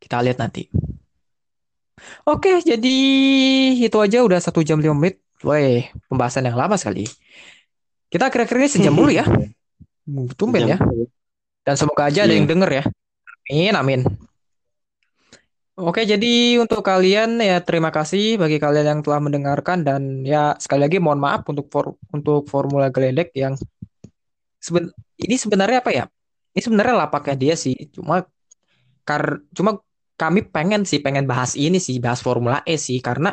[0.00, 0.64] kita lihat nanti.
[2.24, 2.96] Oke jadi
[3.76, 4.24] itu aja.
[4.24, 5.20] Udah satu jam lima menit.
[5.40, 7.08] Weh, pembahasan yang lama sekali
[8.10, 9.24] kita kira-kira sejam dulu ya.
[10.34, 10.78] Tumben ya.
[11.60, 12.40] dan semoga aja ada Iya.
[12.42, 12.84] yang denger ya.
[13.46, 14.00] Amin amin.
[15.80, 19.80] Oke, jadi untuk kalian ya terima kasih bagi kalian yang telah mendengarkan.
[19.80, 23.56] Dan ya sekali lagi mohon maaf untuk for- untuk formula geledek yang
[24.60, 26.04] seben ini sebenarnya apa ya?
[26.52, 28.26] Ini sebenarnya lapaknya dia sih, cuma
[29.06, 29.80] kar cuma
[30.20, 33.00] kami pengen sih pengen bahas ini sih, bahas Formula E sih.
[33.00, 33.32] Karena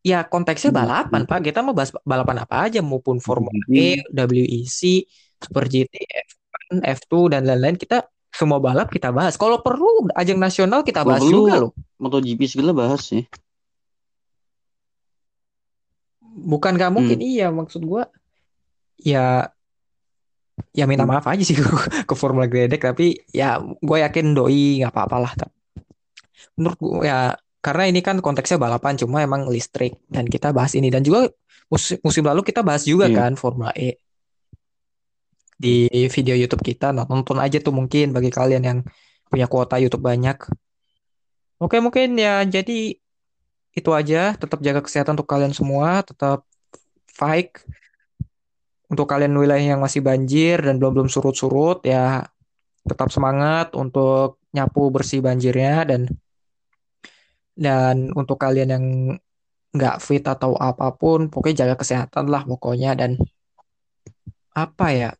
[0.00, 0.80] ya konteksnya Hmm.
[0.80, 1.40] balapan, Pak.
[1.44, 5.04] Kita mau bahas balapan apa aja maupun Formula E, WEC,
[5.40, 9.34] Super GT, F1, F2 dan lain-lain kita semua balap kita bahas.
[9.34, 11.72] Kalau perlu ajang nasional kita bahas perlu, juga loh.
[11.98, 13.26] MotoGP segala bahas sih.
[16.22, 18.06] Bukan nggak mungkin iya maksud gua
[18.96, 19.50] ya
[20.76, 21.10] ya minta Hmm.
[21.10, 21.64] maaf aja sih ke,
[22.06, 25.32] ke Formula Gledek tapi ya gue yakin doi nggak apa-apa lah.
[26.54, 30.88] Menurut gue ya karena ini kan konteksnya balapan cuma emang listrik dan kita bahas ini.
[30.88, 31.28] Dan juga
[31.68, 33.16] musim, musim lalu kita bahas juga Iya.
[33.20, 34.00] kan Formula E.
[35.60, 36.88] Di video YouTube kita.
[36.96, 38.78] Nah, nonton aja tuh mungkin bagi kalian yang
[39.28, 40.40] punya kuota YouTube banyak.
[41.60, 42.96] Oke mungkin ya jadi
[43.76, 44.32] itu aja.
[44.40, 46.00] Tetap jaga kesehatan untuk kalian semua.
[46.00, 46.48] Tetap
[47.12, 47.60] fight
[48.88, 52.24] untuk kalian wilayah yang masih banjir dan belum belum surut-surut ya.
[52.88, 56.08] Tetap semangat untuk nyapu bersih banjirnya dan
[57.60, 58.86] dan untuk kalian yang
[59.76, 62.96] nggak fit atau apa pun pokoknya jaga kesehatan lah pokoknya.
[62.96, 63.20] Dan
[64.56, 65.10] apa ya?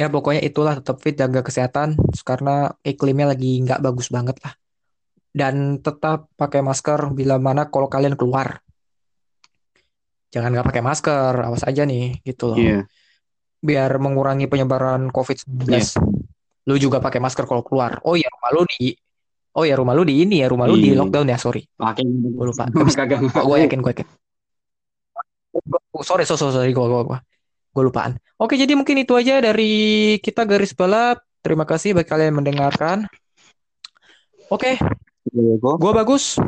[0.00, 2.00] Ya pokoknya itulah tetap fit jaga kesehatan.
[2.24, 4.56] Karena iklimnya lagi nggak bagus banget lah.
[5.30, 8.64] Dan tetap pakai masker bila mana kalau kalian keluar.
[10.32, 12.58] Jangan nggak pakai masker awas aja nih gitu loh.
[12.58, 12.88] Iya.
[13.60, 15.84] biar mengurangi penyebaran COVID-19 Iya.
[16.64, 18.00] lu juga pakai masker kalau keluar.
[18.08, 18.96] Oh ya rumah lu di
[19.50, 21.02] oh ya rumah lu di ini ya rumah lu di Iya.
[21.02, 22.64] lockdown ya sorry Pakai gue lupa
[22.98, 24.08] kagak Oh, gue yakin, gue yakin.
[25.90, 27.18] Oh, sorry, sorry, sorry, sorry, gue, gue, gue,
[27.74, 28.14] gue lupaan.
[28.38, 29.72] Oke, jadi mungkin itu aja dari
[30.22, 31.18] kita garis balap.
[31.42, 33.10] Terima kasih bagi kalian yang mendengarkan.
[34.46, 34.78] Oke,
[35.58, 36.38] gue bagus.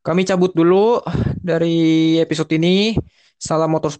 [0.00, 1.04] Kami cabut dulu
[1.36, 2.96] dari episode ini.
[3.36, 3.96] Salam motorsport.